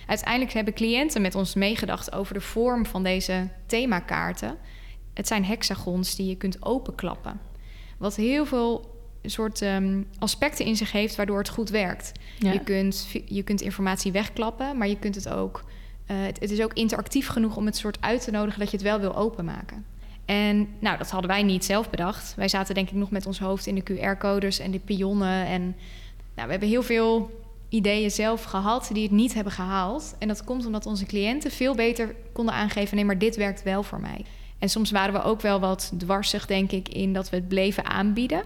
Uiteindelijk 0.07 0.53
hebben 0.53 0.73
cliënten 0.73 1.21
met 1.21 1.35
ons 1.35 1.53
meegedacht 1.53 2.13
over 2.13 2.33
de 2.33 2.41
vorm 2.41 2.85
van 2.85 3.03
deze 3.03 3.47
themakaarten. 3.65 4.57
Het 5.13 5.27
zijn 5.27 5.45
hexagons 5.45 6.15
die 6.15 6.27
je 6.27 6.35
kunt 6.35 6.65
openklappen. 6.65 7.39
Wat 7.97 8.15
heel 8.15 8.45
veel 8.45 8.94
soort 9.29 9.61
um, 9.61 10.07
aspecten 10.19 10.65
in 10.65 10.75
zich 10.75 10.91
heeft 10.91 11.15
waardoor 11.15 11.37
het 11.37 11.49
goed 11.49 11.69
werkt. 11.69 12.11
Ja. 12.39 12.51
Je, 12.51 12.59
kunt, 12.59 13.07
je 13.25 13.43
kunt 13.43 13.61
informatie 13.61 14.11
wegklappen, 14.11 14.77
maar 14.77 14.87
je 14.87 14.99
kunt 14.99 15.15
het 15.15 15.29
ook. 15.29 15.63
Uh, 16.07 16.17
het, 16.25 16.39
het, 16.39 16.51
is 16.51 16.61
ook 16.61 16.73
interactief 16.73 17.27
genoeg 17.27 17.55
om 17.55 17.65
het 17.65 17.77
soort 17.77 17.97
uit 17.99 18.23
te 18.23 18.31
nodigen 18.31 18.59
dat 18.59 18.71
je 18.71 18.77
het 18.77 18.85
wel 18.85 18.99
wil 18.99 19.15
openmaken. 19.15 19.85
En 20.25 20.67
nou, 20.79 20.97
dat 20.97 21.09
hadden 21.09 21.29
wij 21.29 21.43
niet 21.43 21.65
zelf 21.65 21.89
bedacht. 21.89 22.33
Wij 22.35 22.47
zaten 22.47 22.75
denk 22.75 22.89
ik 22.89 22.95
nog 22.95 23.11
met 23.11 23.25
ons 23.25 23.39
hoofd 23.39 23.67
in 23.67 23.75
de 23.75 23.83
QR-codes 23.83 24.59
en 24.59 24.71
de 24.71 24.79
pionnen. 24.79 25.45
En 25.45 25.61
nou, 26.35 26.45
we 26.45 26.51
hebben 26.51 26.69
heel 26.69 26.83
veel 26.83 27.43
ideeën 27.69 28.11
zelf 28.11 28.43
gehad 28.43 28.89
die 28.93 29.03
het 29.03 29.11
niet 29.11 29.33
hebben 29.33 29.53
gehaald. 29.53 30.15
En 30.19 30.27
dat 30.27 30.43
komt 30.43 30.65
omdat 30.65 30.85
onze 30.85 31.05
cliënten 31.05 31.51
veel 31.51 31.75
beter 31.75 32.15
konden 32.33 32.53
aangeven: 32.53 32.95
nee, 32.95 33.05
maar 33.05 33.17
dit 33.17 33.35
werkt 33.35 33.63
wel 33.63 33.83
voor 33.83 34.01
mij. 34.01 34.25
En 34.59 34.69
soms 34.69 34.91
waren 34.91 35.13
we 35.13 35.21
ook 35.21 35.41
wel 35.41 35.59
wat 35.59 35.93
dwarsig, 35.97 36.45
denk 36.45 36.71
ik, 36.71 36.89
in 36.89 37.13
dat 37.13 37.29
we 37.29 37.35
het 37.35 37.47
bleven 37.47 37.85
aanbieden. 37.85 38.43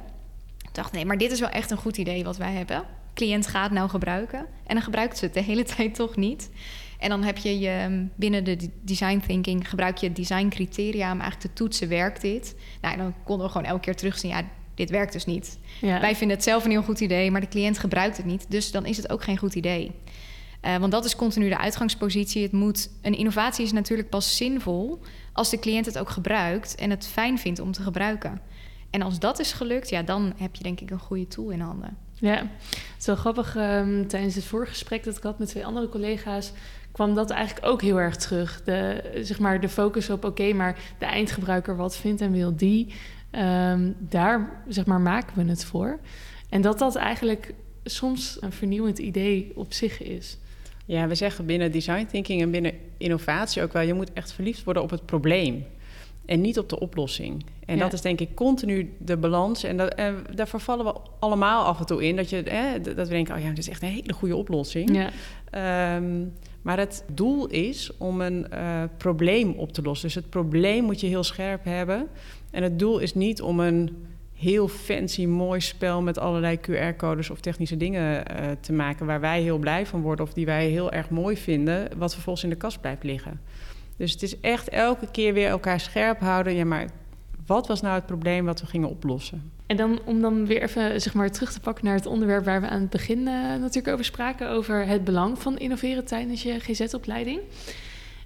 Dacht, 0.79 0.91
nee, 0.91 1.05
maar 1.05 1.17
dit 1.17 1.31
is 1.31 1.39
wel 1.39 1.49
echt 1.49 1.71
een 1.71 1.77
goed 1.77 1.97
idee 1.97 2.23
wat 2.23 2.37
wij 2.37 2.53
hebben. 2.53 2.83
Cliënt 3.13 3.47
gaat 3.47 3.71
nou 3.71 3.89
gebruiken. 3.89 4.39
En 4.39 4.73
dan 4.73 4.81
gebruikt 4.81 5.17
ze 5.17 5.25
het 5.25 5.33
de 5.33 5.41
hele 5.41 5.63
tijd 5.75 5.95
toch 5.95 6.15
niet. 6.15 6.49
En 6.99 7.09
dan 7.09 7.23
heb 7.23 7.37
je, 7.37 7.59
je 7.59 7.69
ehm, 7.69 8.05
binnen 8.15 8.43
de 8.43 8.69
design 8.81 9.21
thinking 9.27 9.69
gebruik 9.69 9.97
je 9.97 10.11
design 10.11 10.47
criteria 10.47 11.11
om 11.11 11.19
eigenlijk 11.19 11.41
te 11.41 11.53
toetsen, 11.53 11.89
werkt 11.89 12.21
dit? 12.21 12.55
Nou, 12.81 12.97
dan 12.97 13.13
konden 13.23 13.45
we 13.45 13.51
gewoon 13.51 13.67
elke 13.67 13.81
keer 13.81 13.95
terugzien, 13.95 14.29
ja, 14.29 14.43
dit 14.75 14.89
werkt 14.89 15.13
dus 15.13 15.25
niet. 15.25 15.59
Wij 15.81 16.15
vinden 16.15 16.35
het 16.35 16.45
zelf 16.45 16.65
een 16.65 16.71
heel 16.71 16.83
goed 16.83 16.99
idee, 16.99 17.31
maar 17.31 17.41
de 17.41 17.47
cliënt 17.47 17.77
gebruikt 17.77 18.17
het 18.17 18.25
niet. 18.25 18.45
Dus 18.49 18.71
dan 18.71 18.85
is 18.85 18.97
het 18.97 19.09
ook 19.09 19.23
geen 19.23 19.37
goed 19.37 19.55
idee. 19.55 19.91
Uh, 20.65 20.77
want 20.77 20.91
dat 20.91 21.05
is 21.05 21.15
continu 21.15 21.49
de 21.49 21.57
uitgangspositie. 21.57 22.43
Het 22.43 22.51
moet, 22.51 22.89
een 23.01 23.17
innovatie 23.17 23.65
is 23.65 23.71
natuurlijk 23.71 24.09
pas 24.09 24.37
zinvol 24.37 24.99
als 25.33 25.49
de 25.49 25.59
cliënt 25.59 25.85
het 25.85 25.97
ook 25.97 26.09
gebruikt 26.09 26.75
en 26.75 26.89
het 26.89 27.07
fijn 27.07 27.39
vindt 27.39 27.59
om 27.59 27.71
te 27.71 27.81
gebruiken. 27.81 28.41
En 28.89 29.01
als 29.01 29.19
dat 29.19 29.39
is 29.39 29.53
gelukt, 29.53 29.89
ja, 29.89 30.01
dan 30.01 30.33
heb 30.37 30.55
je 30.55 30.63
denk 30.63 30.79
ik 30.79 30.91
een 30.91 30.99
goede 30.99 31.27
tool 31.27 31.49
in 31.49 31.59
handen. 31.59 31.97
Ja, 32.13 32.35
het 32.35 32.99
is 32.99 33.05
wel 33.05 33.15
grappig. 33.15 33.55
Um, 33.55 34.07
tijdens 34.07 34.35
het 34.35 34.43
vorige 34.43 34.71
gesprek 34.71 35.03
dat 35.03 35.17
ik 35.17 35.23
had 35.23 35.39
met 35.39 35.47
twee 35.47 35.65
andere 35.65 35.89
collega's, 35.89 36.51
kwam 36.91 37.15
dat 37.15 37.29
eigenlijk 37.29 37.65
ook 37.65 37.81
heel 37.81 37.99
erg 37.99 38.15
terug. 38.15 38.61
De, 38.63 39.01
zeg 39.21 39.39
maar, 39.39 39.61
de 39.61 39.69
focus 39.69 40.09
op, 40.09 40.25
oké, 40.25 40.53
maar 40.53 40.79
de 40.97 41.05
eindgebruiker 41.05 41.75
wat 41.75 41.97
vindt 41.97 42.21
en 42.21 42.31
wil 42.31 42.55
die, 42.55 42.93
um, 43.31 43.95
daar 43.99 44.63
zeg 44.67 44.85
maar, 44.85 45.01
maken 45.01 45.43
we 45.43 45.49
het 45.49 45.65
voor. 45.65 45.99
En 46.49 46.61
dat 46.61 46.79
dat 46.79 46.95
eigenlijk 46.95 47.53
soms 47.83 48.37
een 48.39 48.51
vernieuwend 48.51 48.99
idee 48.99 49.51
op 49.55 49.73
zich 49.73 50.01
is. 50.01 50.37
Ja, 50.85 51.07
we 51.07 51.15
zeggen 51.15 51.45
binnen 51.45 51.71
design 51.71 52.05
thinking 52.05 52.41
en 52.41 52.51
binnen 52.51 52.73
innovatie 52.97 53.63
ook 53.63 53.73
wel, 53.73 53.81
je 53.81 53.93
moet 53.93 54.13
echt 54.13 54.31
verliefd 54.31 54.63
worden 54.63 54.83
op 54.83 54.89
het 54.89 55.05
probleem 55.05 55.65
en 56.29 56.41
niet 56.41 56.59
op 56.59 56.69
de 56.69 56.79
oplossing. 56.79 57.45
En 57.65 57.79
dat 57.79 57.93
is 57.93 58.01
denk 58.01 58.19
ik 58.19 58.35
continu 58.35 58.93
de 58.97 59.17
balans. 59.17 59.63
En, 59.63 59.77
dat, 59.77 59.93
en 59.93 60.23
daar 60.35 60.47
vervallen 60.47 60.85
we 60.85 60.95
allemaal 61.19 61.65
af 61.65 61.79
en 61.79 61.85
toe 61.85 62.03
in. 62.03 62.15
Dat, 62.15 62.29
je, 62.29 62.43
hè, 62.45 62.81
dat 62.81 63.07
we 63.07 63.13
denken, 63.13 63.35
oh 63.35 63.41
ja, 63.41 63.49
dit 63.49 63.57
is 63.57 63.69
echt 63.69 63.81
een 63.81 63.89
hele 63.89 64.13
goede 64.13 64.35
oplossing. 64.35 65.09
Ja. 65.51 65.95
Um, 65.95 66.33
maar 66.61 66.77
het 66.77 67.03
doel 67.13 67.47
is 67.47 67.97
om 67.97 68.21
een 68.21 68.45
uh, 68.53 68.83
probleem 68.97 69.51
op 69.51 69.71
te 69.73 69.81
lossen. 69.81 70.07
Dus 70.07 70.15
het 70.15 70.29
probleem 70.29 70.83
moet 70.83 70.99
je 70.99 71.07
heel 71.07 71.23
scherp 71.23 71.63
hebben. 71.63 72.07
En 72.51 72.63
het 72.63 72.79
doel 72.79 72.99
is 72.99 73.13
niet 73.13 73.41
om 73.41 73.59
een 73.59 74.07
heel 74.33 74.67
fancy, 74.67 75.25
mooi 75.25 75.61
spel 75.61 76.01
met 76.01 76.17
allerlei 76.17 76.57
QR-codes 76.57 77.29
of 77.29 77.39
technische 77.39 77.77
dingen 77.77 78.23
uh, 78.31 78.47
te 78.59 78.73
maken 78.73 79.05
waar 79.05 79.19
wij 79.19 79.41
heel 79.41 79.57
blij 79.57 79.85
van 79.85 80.01
worden 80.01 80.25
of 80.25 80.33
die 80.33 80.45
wij 80.45 80.67
heel 80.67 80.91
erg 80.91 81.09
mooi 81.09 81.37
vinden, 81.37 81.89
wat 81.97 82.13
vervolgens 82.13 82.43
in 82.43 82.49
de 82.49 82.55
kast 82.55 82.81
blijft 82.81 83.03
liggen. 83.03 83.39
Dus 83.99 84.11
het 84.11 84.23
is 84.23 84.39
echt 84.39 84.69
elke 84.69 85.11
keer 85.11 85.33
weer 85.33 85.47
elkaar 85.47 85.79
scherp 85.79 86.19
houden. 86.19 86.55
Ja, 86.55 86.65
maar 86.65 86.89
wat 87.45 87.67
was 87.67 87.81
nou 87.81 87.95
het 87.95 88.05
probleem 88.05 88.45
wat 88.45 88.61
we 88.61 88.67
gingen 88.67 88.89
oplossen? 88.89 89.51
En 89.65 89.77
dan 89.77 89.99
om 90.05 90.21
dan 90.21 90.45
weer 90.45 90.61
even 90.61 91.01
zeg 91.01 91.13
maar, 91.13 91.31
terug 91.31 91.51
te 91.51 91.59
pakken 91.59 91.85
naar 91.85 91.95
het 91.95 92.05
onderwerp 92.05 92.45
waar 92.45 92.61
we 92.61 92.67
aan 92.67 92.81
het 92.81 92.89
begin 92.89 93.19
uh, 93.19 93.25
natuurlijk 93.59 93.87
over 93.87 94.05
spraken, 94.05 94.49
over 94.49 94.87
het 94.87 95.03
belang 95.03 95.39
van 95.39 95.57
innoveren 95.57 96.05
tijdens 96.05 96.43
je 96.43 96.59
GZ-opleiding. 96.59 97.39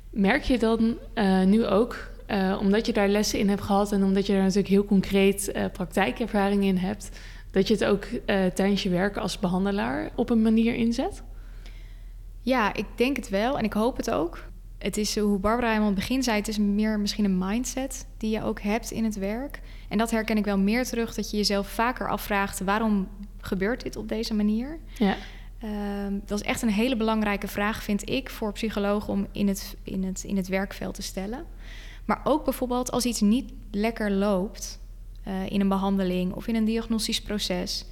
Merk 0.10 0.44
je 0.44 0.58
dan 0.58 0.98
uh, 1.16 1.44
nu 1.44 1.66
ook, 1.66 2.10
uh, 2.28 2.58
omdat 2.62 2.86
je 2.86 2.94
daar 2.94 3.08
lessen 3.08 3.40
in 3.40 3.50
hebt 3.50 3.62
gehad 3.62 3.92
en 3.92 4.04
omdat 4.04 4.26
je 4.26 4.34
daar 4.34 4.42
natuurlijk 4.42 4.68
heel 4.68 4.86
concreet 4.86 5.54
praktijkervaring 5.72 6.64
in 6.64 6.78
hebt, 6.78 7.10
dat 7.52 7.68
je 7.68 7.74
het 7.74 7.86
ook 7.86 8.06
tijdens 8.54 8.84
je 8.84 8.90
werk 8.90 9.18
als 9.18 9.40
behandelaar 9.40 10.10
op 10.16 10.30
een 10.30 10.42
manier 10.42 10.76
inzet? 10.76 11.24
Ja, 12.42 12.74
ik 12.74 12.86
denk 12.96 13.16
het 13.16 13.30
wel 13.30 13.58
en 13.58 13.64
ik 13.64 13.74
hoop 13.74 13.98
het 13.98 14.12
ook 14.12 14.52
het 14.84 14.98
is 14.98 15.20
hoe 15.20 15.40
Barbara 15.40 15.68
helemaal 15.68 15.90
aan 15.90 15.96
het 15.96 16.08
begin 16.08 16.24
zei: 16.24 16.38
het 16.38 16.48
is 16.48 16.58
meer 16.58 17.00
misschien 17.00 17.26
een 17.26 17.38
mindset 17.38 18.06
die 18.18 18.30
je 18.30 18.44
ook 18.44 18.62
hebt 18.62 18.92
in 18.92 19.04
het 19.04 19.16
werk. 19.16 19.62
En 19.90 19.98
dat 19.98 20.12
herken 20.12 20.38
ik 20.38 20.46
wel 20.46 20.58
meer 20.58 20.86
terug, 20.86 21.14
dat 21.14 21.32
je 21.32 21.38
jezelf 21.38 21.68
vaker 21.68 22.10
afvraagt: 22.10 22.60
waarom 22.60 23.08
gebeurt 23.40 23.84
dit 23.84 23.96
op 23.96 24.08
deze 24.08 24.34
manier? 24.34 24.80
Ja. 24.98 25.16
Um, 26.06 26.22
dat 26.26 26.40
is 26.40 26.46
echt 26.46 26.62
een 26.62 26.70
hele 26.70 26.96
belangrijke 26.96 27.48
vraag, 27.48 27.84
vind 27.84 28.10
ik, 28.10 28.30
voor 28.30 28.52
psychologen 28.52 29.14
om 29.14 29.28
in 29.32 29.48
het, 29.48 29.76
in, 29.84 30.04
het, 30.04 30.24
in 30.24 30.38
het 30.38 30.48
werkveld 30.48 30.94
te 30.94 31.02
stellen. 31.02 31.46
Maar 32.06 32.22
ook 32.24 32.44
bijvoorbeeld 32.44 32.92
als 32.92 33.06
iets 33.06 33.22
niet 33.22 33.54
lekker 33.72 34.12
loopt 34.12 34.80
uh, 35.28 35.34
in 35.50 35.62
een 35.62 35.68
behandeling 35.68 36.34
of 36.34 36.48
in 36.48 36.56
een 36.56 36.66
diagnostisch 36.66 37.22
proces, 37.22 37.86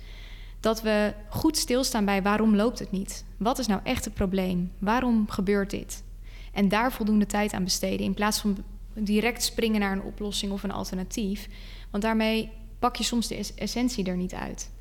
dat 0.60 0.82
we 0.82 1.14
goed 1.30 1.58
stilstaan 1.58 2.06
bij 2.06 2.22
waarom 2.22 2.56
loopt 2.56 2.80
het 2.80 2.92
niet? 2.92 3.26
Wat 3.38 3.60
is 3.60 3.68
nou 3.68 3.82
echt 3.84 4.06
het 4.06 4.14
probleem? 4.14 4.72
Waarom 4.80 5.30
gebeurt 5.30 5.70
dit? 5.70 6.04
En 6.52 6.70
daar 6.70 6.92
voldoende 6.92 7.26
tijd 7.26 7.54
aan 7.54 7.64
besteden. 7.64 8.06
In 8.06 8.14
plaats 8.14 8.40
van 8.40 8.58
direct 8.94 9.44
springen 9.44 9.80
naar 9.80 9.92
een 9.92 10.04
oplossing 10.04 10.52
of 10.52 10.64
een 10.64 10.72
alternatief. 10.72 11.48
Want 11.90 12.04
daarmee 12.04 12.50
pak 12.80 12.96
je 12.96 13.04
soms 13.04 13.28
de 13.28 13.54
essentie 13.56 14.06
er 14.06 14.18
niet 14.18 14.34
uit. 14.34 14.72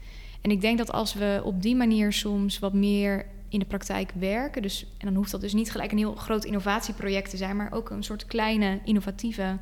En 0.40 0.50
ik 0.50 0.60
denk 0.60 0.78
dat 0.78 0.92
als 0.92 1.14
we 1.14 1.40
op 1.44 1.62
die 1.62 1.76
manier 1.76 2.12
soms 2.12 2.58
wat 2.58 2.72
meer 2.72 3.26
in 3.48 3.58
de 3.58 3.64
praktijk 3.64 4.12
werken. 4.18 4.62
Dus, 4.62 4.86
en 4.98 5.06
dan 5.06 5.14
hoeft 5.14 5.30
dat 5.30 5.40
dus 5.40 5.52
niet 5.52 5.70
gelijk 5.70 5.92
een 5.92 5.98
heel 5.98 6.14
groot 6.14 6.44
innovatieproject 6.44 7.30
te 7.30 7.36
zijn, 7.36 7.56
maar 7.56 7.72
ook 7.72 7.90
een 7.90 8.02
soort 8.02 8.26
kleine 8.26 8.78
innovatieve 8.84 9.58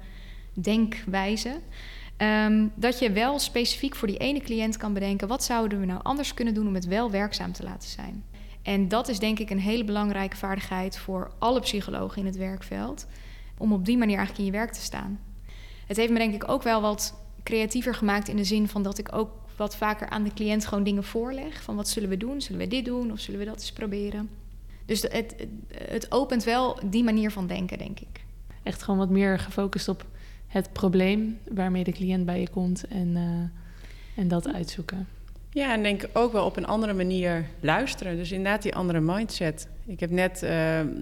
denkwijze. 0.52 1.60
Um, 2.16 2.72
dat 2.74 2.98
je 2.98 3.12
wel 3.12 3.38
specifiek 3.38 3.96
voor 3.96 4.08
die 4.08 4.16
ene 4.16 4.40
cliënt 4.40 4.76
kan 4.76 4.92
bedenken: 4.92 5.28
wat 5.28 5.44
zouden 5.44 5.80
we 5.80 5.86
nou 5.86 6.00
anders 6.02 6.34
kunnen 6.34 6.54
doen 6.54 6.66
om 6.66 6.74
het 6.74 6.86
wel 6.86 7.10
werkzaam 7.10 7.52
te 7.52 7.62
laten 7.62 7.88
zijn? 7.88 8.24
En 8.68 8.88
dat 8.88 9.08
is 9.08 9.18
denk 9.18 9.38
ik 9.38 9.50
een 9.50 9.60
hele 9.60 9.84
belangrijke 9.84 10.36
vaardigheid 10.36 10.98
voor 10.98 11.30
alle 11.38 11.60
psychologen 11.60 12.18
in 12.18 12.26
het 12.26 12.36
werkveld. 12.36 13.06
Om 13.58 13.72
op 13.72 13.84
die 13.84 13.98
manier 13.98 14.16
eigenlijk 14.16 14.46
in 14.46 14.52
je 14.52 14.58
werk 14.58 14.72
te 14.72 14.80
staan. 14.80 15.20
Het 15.86 15.96
heeft 15.96 16.12
me 16.12 16.18
denk 16.18 16.34
ik 16.34 16.48
ook 16.48 16.62
wel 16.62 16.80
wat 16.80 17.14
creatiever 17.42 17.94
gemaakt 17.94 18.28
in 18.28 18.36
de 18.36 18.44
zin 18.44 18.68
van 18.68 18.82
dat 18.82 18.98
ik 18.98 19.14
ook 19.14 19.30
wat 19.56 19.76
vaker 19.76 20.08
aan 20.08 20.22
de 20.22 20.32
cliënt 20.34 20.66
gewoon 20.66 20.84
dingen 20.84 21.04
voorleg. 21.04 21.62
Van 21.62 21.76
wat 21.76 21.88
zullen 21.88 22.08
we 22.08 22.16
doen? 22.16 22.40
Zullen 22.40 22.60
we 22.60 22.68
dit 22.68 22.84
doen 22.84 23.12
of 23.12 23.20
zullen 23.20 23.40
we 23.40 23.46
dat 23.46 23.60
eens 23.60 23.72
proberen? 23.72 24.30
Dus 24.84 25.02
het, 25.02 25.46
het 25.74 26.12
opent 26.12 26.44
wel 26.44 26.78
die 26.84 27.04
manier 27.04 27.30
van 27.30 27.46
denken, 27.46 27.78
denk 27.78 28.00
ik. 28.00 28.24
Echt 28.62 28.82
gewoon 28.82 28.98
wat 28.98 29.10
meer 29.10 29.38
gefocust 29.38 29.88
op 29.88 30.06
het 30.46 30.72
probleem 30.72 31.38
waarmee 31.52 31.84
de 31.84 31.92
cliënt 31.92 32.24
bij 32.24 32.40
je 32.40 32.48
komt 32.48 32.86
en, 32.86 33.08
uh, 33.08 34.22
en 34.22 34.28
dat 34.28 34.52
uitzoeken. 34.52 35.06
Ja, 35.50 35.72
en 35.72 35.82
denk 35.82 36.08
ook 36.12 36.32
wel 36.32 36.44
op 36.44 36.56
een 36.56 36.66
andere 36.66 36.92
manier 36.92 37.44
luisteren. 37.60 38.16
Dus 38.16 38.32
inderdaad 38.32 38.62
die 38.62 38.74
andere 38.74 39.00
mindset. 39.00 39.68
Ik 39.86 40.00
heb 40.00 40.10
net 40.10 40.42
uh, 40.42 40.50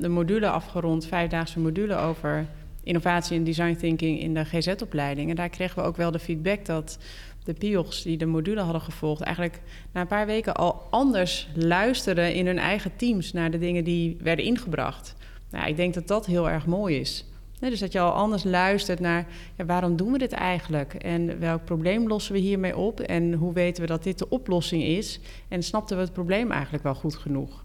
de 0.01 0.09
module 0.09 0.49
afgerond, 0.49 1.07
vijfdaagse 1.07 1.61
module 1.61 1.97
over 1.97 2.47
innovatie 2.83 3.37
en 3.37 3.45
design 3.45 3.77
thinking 3.77 4.21
in 4.21 4.35
de 4.35 4.45
GZ-opleiding. 4.45 5.31
En 5.31 5.37
daar 5.37 5.49
kregen 5.49 5.83
we 5.83 5.89
ook 5.89 5.97
wel 5.97 6.11
de 6.11 6.19
feedback 6.19 6.65
dat 6.65 6.99
de 7.45 7.53
PIOGs 7.55 8.03
die 8.03 8.17
de 8.17 8.27
module 8.27 8.61
hadden 8.61 8.81
gevolgd, 8.81 9.23
eigenlijk 9.23 9.61
na 9.93 10.01
een 10.01 10.07
paar 10.07 10.27
weken 10.27 10.55
al 10.55 10.83
anders 10.91 11.49
luisteren 11.55 12.35
in 12.35 12.47
hun 12.47 12.59
eigen 12.59 12.97
teams 12.97 13.33
naar 13.33 13.51
de 13.51 13.59
dingen 13.59 13.85
die 13.85 14.17
werden 14.21 14.45
ingebracht. 14.45 15.15
Nou, 15.51 15.69
ik 15.69 15.77
denk 15.77 15.95
dat 15.95 16.09
dat 16.09 16.27
heel 16.27 16.51
erg 16.51 16.67
mooi 16.67 16.99
is. 16.99 17.25
Dus 17.61 17.81
dat 17.81 17.93
je 17.93 18.01
al 18.01 18.13
anders 18.13 18.45
luistert 18.45 19.01
naar 19.01 19.27
ja, 19.55 19.65
waarom 19.65 19.97
doen 19.97 20.13
we 20.13 20.19
dit 20.19 20.33
eigenlijk? 20.33 20.95
En 20.95 21.39
welk 21.39 21.65
probleem 21.65 22.09
lossen 22.09 22.33
we 22.33 22.39
hiermee 22.39 22.77
op? 22.77 23.01
En 23.01 23.33
hoe 23.33 23.53
weten 23.53 23.83
we 23.83 23.89
dat 23.89 24.03
dit 24.03 24.19
de 24.19 24.29
oplossing 24.29 24.83
is? 24.83 25.21
En 25.49 25.63
snapten 25.63 25.97
we 25.97 26.03
het 26.03 26.13
probleem 26.13 26.51
eigenlijk 26.51 26.83
wel 26.83 26.95
goed 26.95 27.17
genoeg? 27.17 27.65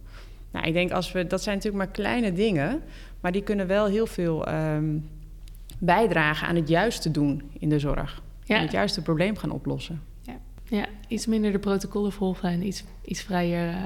Nou, 0.51 0.67
ik 0.67 0.73
denk 0.73 0.91
als 0.91 1.11
we, 1.11 1.27
dat 1.27 1.43
zijn 1.43 1.55
natuurlijk 1.55 1.83
maar 1.83 1.93
kleine 1.93 2.33
dingen, 2.33 2.81
maar 3.19 3.31
die 3.31 3.43
kunnen 3.43 3.67
wel 3.67 3.85
heel 3.85 4.07
veel 4.07 4.45
ehm, 4.45 4.97
bijdragen 5.79 6.47
aan 6.47 6.55
het 6.55 6.67
juiste 6.67 7.11
doen 7.11 7.51
in 7.59 7.69
de 7.69 7.79
zorg. 7.79 8.21
Ja. 8.43 8.55
En 8.55 8.61
het 8.61 8.71
juiste 8.71 9.01
probleem 9.01 9.37
gaan 9.37 9.51
oplossen. 9.51 10.01
Ja, 10.71 10.85
iets 11.07 11.25
minder 11.25 11.51
de 11.51 11.59
protocollen 11.59 12.11
volgen 12.11 12.49
en 12.49 12.65
iets, 12.65 12.83
iets 13.05 13.21
vrijer. 13.21 13.69
Uh... 13.69 13.81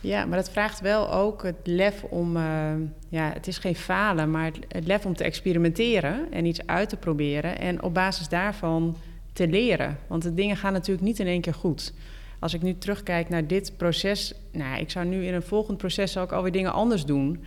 Ja, 0.00 0.24
maar 0.24 0.38
dat 0.38 0.50
vraagt 0.50 0.80
wel 0.80 1.12
ook 1.12 1.42
het 1.42 1.56
lef 1.64 2.02
om, 2.02 2.36
uh, 2.36 2.72
ja, 3.08 3.32
het 3.32 3.46
is 3.46 3.58
geen 3.58 3.74
falen, 3.76 4.30
maar 4.30 4.52
het, 4.68 4.86
lef 4.86 5.06
om 5.06 5.14
te 5.14 5.24
experimenteren 5.24 6.32
en 6.32 6.44
iets 6.44 6.66
uit 6.66 6.88
te 6.88 6.96
proberen 6.96 7.58
en 7.58 7.82
op 7.82 7.94
basis 7.94 8.28
daarvan 8.28 8.96
te 9.32 9.48
leren. 9.48 9.98
Want 10.06 10.22
de 10.22 10.34
dingen 10.34 10.56
gaan 10.56 10.72
natuurlijk 10.72 11.06
niet 11.06 11.18
in 11.18 11.26
één 11.26 11.40
keer 11.40 11.54
goed. 11.54 11.92
Als 12.38 12.54
ik 12.54 12.62
nu 12.62 12.78
terugkijk 12.78 13.28
naar 13.28 13.46
dit 13.46 13.72
proces, 13.76 14.34
nou, 14.52 14.80
ik 14.80 14.90
zou 14.90 15.06
nu 15.06 15.26
in 15.26 15.34
een 15.34 15.42
volgend 15.42 15.78
proces 15.78 16.16
ook 16.16 16.32
alweer 16.32 16.52
dingen 16.52 16.72
anders 16.72 17.04
doen. 17.04 17.44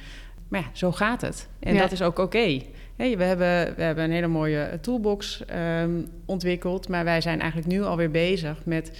Maar 0.47 0.59
ja, 0.59 0.69
zo 0.73 0.91
gaat 0.91 1.21
het. 1.21 1.47
En 1.59 1.77
dat 1.77 1.91
is 1.91 2.01
ook 2.01 2.19
oké. 2.19 2.61
We, 3.07 3.23
hebben, 3.23 3.75
we 3.75 3.81
hebben 3.81 4.03
een 4.03 4.11
hele 4.11 4.27
mooie 4.27 4.77
toolbox 4.81 5.43
um, 5.81 6.07
ontwikkeld, 6.25 6.87
maar 6.87 7.03
wij 7.03 7.21
zijn 7.21 7.39
eigenlijk 7.39 7.71
nu 7.71 7.83
alweer 7.83 8.11
bezig 8.11 8.65
met 8.65 8.99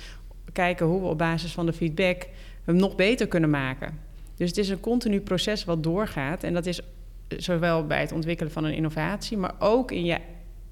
kijken 0.53 0.85
hoe 0.85 1.01
we 1.01 1.07
op 1.07 1.17
basis 1.17 1.51
van 1.51 1.65
de 1.65 1.73
feedback 1.73 2.27
hem 2.65 2.75
nog 2.75 2.95
beter 2.95 3.27
kunnen 3.27 3.49
maken. 3.49 3.99
Dus 4.35 4.49
het 4.49 4.57
is 4.57 4.69
een 4.69 4.79
continu 4.79 5.19
proces 5.19 5.65
wat 5.65 5.83
doorgaat. 5.83 6.43
En 6.43 6.53
dat 6.53 6.65
is 6.65 6.81
zowel 7.27 7.85
bij 7.85 7.99
het 7.99 8.12
ontwikkelen 8.12 8.51
van 8.51 8.63
een 8.63 8.73
innovatie, 8.73 9.38
maar 9.38 9.53
ook 9.59 9.91
in 9.91 10.05
je 10.05 10.17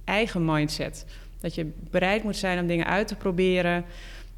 eigen 0.04 0.46
mindset. 0.46 1.06
Dat 1.40 1.56
je 1.56 1.72
bereid 1.90 2.24
moet 2.24 2.36
zijn 2.36 2.60
om 2.60 2.68
dingen 2.68 2.86
uit 2.86 3.08
te 3.08 3.16
proberen, 3.16 3.86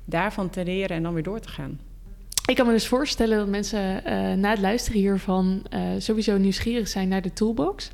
daarvan 0.06 0.50
te 0.50 0.64
leren 0.64 0.96
en 0.96 1.04
dan 1.04 1.14
weer 1.14 1.24
door 1.24 1.40
te 1.40 1.50
gaan. 1.50 1.80
Ik 2.46 2.56
kan 2.56 2.66
me 2.66 2.72
dus 2.72 2.88
voorstellen 2.88 3.38
dat 3.38 3.48
mensen 3.48 4.02
uh, 4.06 4.34
na 4.34 4.50
het 4.50 4.60
luisteren 4.60 5.00
hiervan 5.00 5.64
uh, 5.74 5.80
sowieso 5.98 6.38
nieuwsgierig 6.38 6.88
zijn 6.88 7.08
naar 7.08 7.22
de 7.22 7.34
toolbox. 7.34 7.92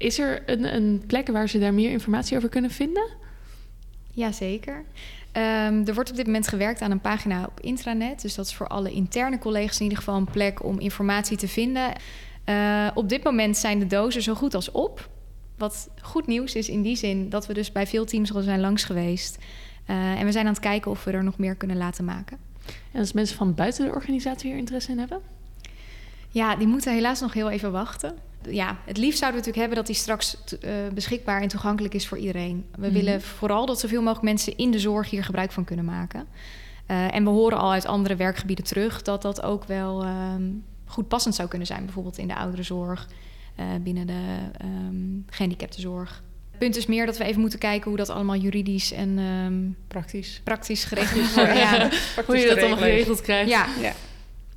Is 0.00 0.18
er 0.18 0.42
een, 0.46 0.74
een 0.74 1.02
plek 1.06 1.28
waar 1.28 1.48
ze 1.48 1.58
daar 1.58 1.74
meer 1.74 1.90
informatie 1.90 2.36
over 2.36 2.48
kunnen 2.48 2.70
vinden? 2.70 3.08
Jazeker. 4.10 4.76
Um, 4.76 5.86
er 5.86 5.94
wordt 5.94 6.10
op 6.10 6.16
dit 6.16 6.26
moment 6.26 6.48
gewerkt 6.48 6.80
aan 6.80 6.90
een 6.90 7.00
pagina 7.00 7.44
op 7.44 7.60
intranet. 7.60 8.22
Dus 8.22 8.34
dat 8.34 8.46
is 8.46 8.54
voor 8.54 8.66
alle 8.66 8.92
interne 8.92 9.38
collega's 9.38 9.76
in 9.76 9.82
ieder 9.82 9.98
geval 9.98 10.16
een 10.16 10.30
plek 10.30 10.64
om 10.64 10.78
informatie 10.78 11.36
te 11.36 11.48
vinden. 11.48 11.92
Uh, 12.48 12.90
op 12.94 13.08
dit 13.08 13.24
moment 13.24 13.56
zijn 13.56 13.78
de 13.78 13.86
dozen 13.86 14.22
zo 14.22 14.34
goed 14.34 14.54
als 14.54 14.70
op. 14.70 15.10
Wat 15.56 15.90
goed 16.02 16.26
nieuws 16.26 16.54
is 16.54 16.68
in 16.68 16.82
die 16.82 16.96
zin 16.96 17.28
dat 17.28 17.46
we 17.46 17.54
dus 17.54 17.72
bij 17.72 17.86
veel 17.86 18.04
teams 18.04 18.34
al 18.34 18.42
zijn 18.42 18.60
langs 18.60 18.84
geweest. 18.84 19.38
Uh, 19.90 20.20
en 20.20 20.24
we 20.24 20.32
zijn 20.32 20.46
aan 20.46 20.52
het 20.52 20.62
kijken 20.62 20.90
of 20.90 21.04
we 21.04 21.10
er 21.10 21.24
nog 21.24 21.38
meer 21.38 21.54
kunnen 21.54 21.76
laten 21.76 22.04
maken. 22.04 22.38
En 22.92 23.00
als 23.00 23.12
mensen 23.12 23.36
van 23.36 23.54
buiten 23.54 23.84
de 23.84 23.92
organisatie 23.92 24.50
hier 24.50 24.58
interesse 24.58 24.90
in 24.90 24.98
hebben? 24.98 25.20
Ja, 26.28 26.56
die 26.56 26.66
moeten 26.66 26.92
helaas 26.92 27.20
nog 27.20 27.32
heel 27.32 27.50
even 27.50 27.72
wachten 27.72 28.28
ja, 28.48 28.78
het 28.84 28.96
liefst 28.96 29.18
zouden 29.18 29.40
we 29.40 29.46
natuurlijk 29.46 29.56
hebben 29.56 29.76
dat 29.76 29.86
die 29.86 29.94
straks 29.94 30.36
uh, 30.64 30.70
beschikbaar 30.94 31.42
en 31.42 31.48
toegankelijk 31.48 31.94
is 31.94 32.08
voor 32.08 32.18
iedereen. 32.18 32.66
We 32.76 32.86
mm 32.86 32.92
willen 32.92 33.22
vooral 33.22 33.66
dat 33.66 33.80
zoveel 33.80 34.00
mogelijk 34.00 34.24
mensen 34.24 34.56
in 34.56 34.70
de 34.70 34.78
zorg 34.78 35.10
hier 35.10 35.24
gebruik 35.24 35.52
van 35.52 35.64
kunnen 35.64 35.84
maken. 35.84 36.26
Uh, 36.90 37.14
en 37.14 37.24
we 37.24 37.30
horen 37.30 37.58
al 37.58 37.72
uit 37.72 37.86
andere 37.86 38.16
werkgebieden 38.16 38.64
terug 38.64 39.02
dat 39.02 39.22
dat 39.22 39.42
ook 39.42 39.64
wel 39.64 40.06
um, 40.06 40.64
goed 40.84 41.08
passend 41.08 41.34
zou 41.34 41.48
kunnen 41.48 41.66
zijn. 41.66 41.84
Bijvoorbeeld 41.84 42.18
in 42.18 42.28
de 42.28 42.36
ouderenzorg, 42.36 43.08
uh, 43.60 43.66
binnen 43.82 44.06
de 44.06 44.38
um, 44.64 45.24
gehandicaptenzorg. 45.30 46.22
Het 46.50 46.58
punt 46.58 46.76
is 46.76 46.86
meer 46.86 47.06
dat 47.06 47.16
we 47.16 47.24
even 47.24 47.40
moeten 47.40 47.58
kijken 47.58 47.88
hoe 47.88 47.98
dat 47.98 48.08
allemaal 48.08 48.36
juridisch 48.36 48.92
en 48.92 49.18
um, 49.18 49.76
praktisch. 49.88 50.40
praktisch 50.44 50.84
geregeld 50.84 51.20
is. 51.20 51.34
ja, 51.64 51.90
hoe 52.26 52.36
je 52.36 52.46
dat 52.46 52.58
allemaal 52.58 52.78
geregeld 52.78 53.20
krijgt. 53.20 53.50
Ja. 53.50 53.66
ja. 53.80 53.92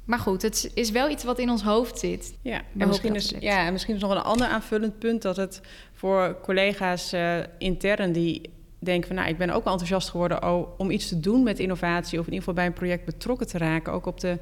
Maar 0.06 0.20
goed, 0.20 0.42
het 0.42 0.72
is 0.74 0.92
wel 0.92 1.10
iets 1.10 1.24
wat 1.24 1.40
in 1.40 1.50
ons 1.50 1.64
hoofd 1.64 2.00
zit. 2.00 2.38
Ja, 2.42 2.62
en 2.78 2.88
misschien, 2.88 3.16
is, 3.16 3.34
ja, 3.40 3.66
en 3.66 3.72
misschien 3.72 3.96
is 3.96 4.02
nog 4.02 4.12
een 4.12 4.18
ander 4.18 4.48
aanvullend 4.48 5.00
punt 5.00 5.22
dat 5.22 5.36
het 5.36 5.62
voor 5.94 6.38
collega's 6.42 7.14
uh, 7.14 7.38
intern 7.58 8.12
die 8.12 8.50
denken 8.80 9.08
van 9.08 9.16
nou, 9.16 9.30
ik 9.30 9.38
ben 9.38 9.50
ook 9.50 9.64
wel 9.64 9.74
enthousiast 9.74 10.10
geworden 10.10 10.80
om 10.80 10.92
iets 10.92 11.08
te 11.08 11.20
doen 11.20 11.44
met 11.44 11.60
innovatie 11.60 12.20
of 12.20 12.26
in 12.26 12.34
ieder 12.34 12.40
geval 12.40 12.54
bij 12.54 12.66
een 12.66 12.74
project 12.74 13.06
betrokken 13.06 13.48
te 13.48 13.58
raken. 13.58 13.94
Ook 13.94 14.06
op 14.06 14.20
de 14.20 14.40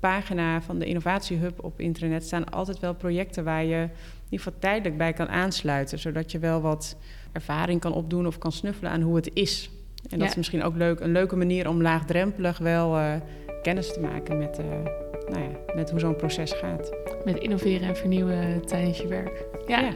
pagina 0.00 0.62
van 0.62 0.78
de 0.78 0.86
Innovatiehub 0.86 1.64
op 1.64 1.80
internet 1.80 2.24
staan 2.24 2.50
altijd 2.50 2.78
wel 2.78 2.94
projecten 2.94 3.44
waar 3.44 3.64
je 3.64 3.82
in 3.82 3.90
ieder 4.28 4.46
geval 4.46 4.58
tijdelijk 4.58 4.96
bij 4.96 5.12
kan 5.12 5.28
aansluiten, 5.28 5.98
zodat 5.98 6.32
je 6.32 6.38
wel 6.38 6.60
wat 6.60 6.96
ervaring 7.32 7.80
kan 7.80 7.92
opdoen 7.92 8.26
of 8.26 8.38
kan 8.38 8.52
snuffelen 8.52 8.90
aan 8.90 9.00
hoe 9.00 9.16
het 9.16 9.30
is. 9.34 9.70
En 10.10 10.18
dat 10.18 10.28
is 10.28 10.36
misschien 10.36 10.62
ook 10.62 10.76
leuk, 10.76 11.00
een 11.00 11.12
leuke 11.12 11.36
manier 11.36 11.68
om 11.68 11.82
laagdrempelig 11.82 12.58
wel. 12.58 12.98
Uh, 12.98 13.14
kennis 13.66 13.92
te 13.92 14.00
maken 14.00 14.38
met, 14.38 14.58
uh, 14.58 14.66
nou 15.28 15.42
ja, 15.42 15.74
met 15.74 15.90
hoe 15.90 16.00
zo'n 16.00 16.16
proces 16.16 16.52
gaat. 16.52 16.90
Met 17.24 17.38
innoveren 17.38 17.88
en 17.88 17.96
vernieuwen 17.96 18.66
tijdens 18.66 18.98
je 18.98 19.06
werk. 19.06 19.44
Ja. 19.66 19.80
ja. 19.80 19.92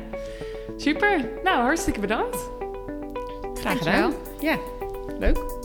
Super. 0.76 1.28
Nou, 1.44 1.62
hartstikke 1.62 2.00
bedankt. 2.00 2.50
Graag 3.54 3.78
gedaan. 3.78 4.12
Ja, 4.40 4.59
leuk. 5.18 5.60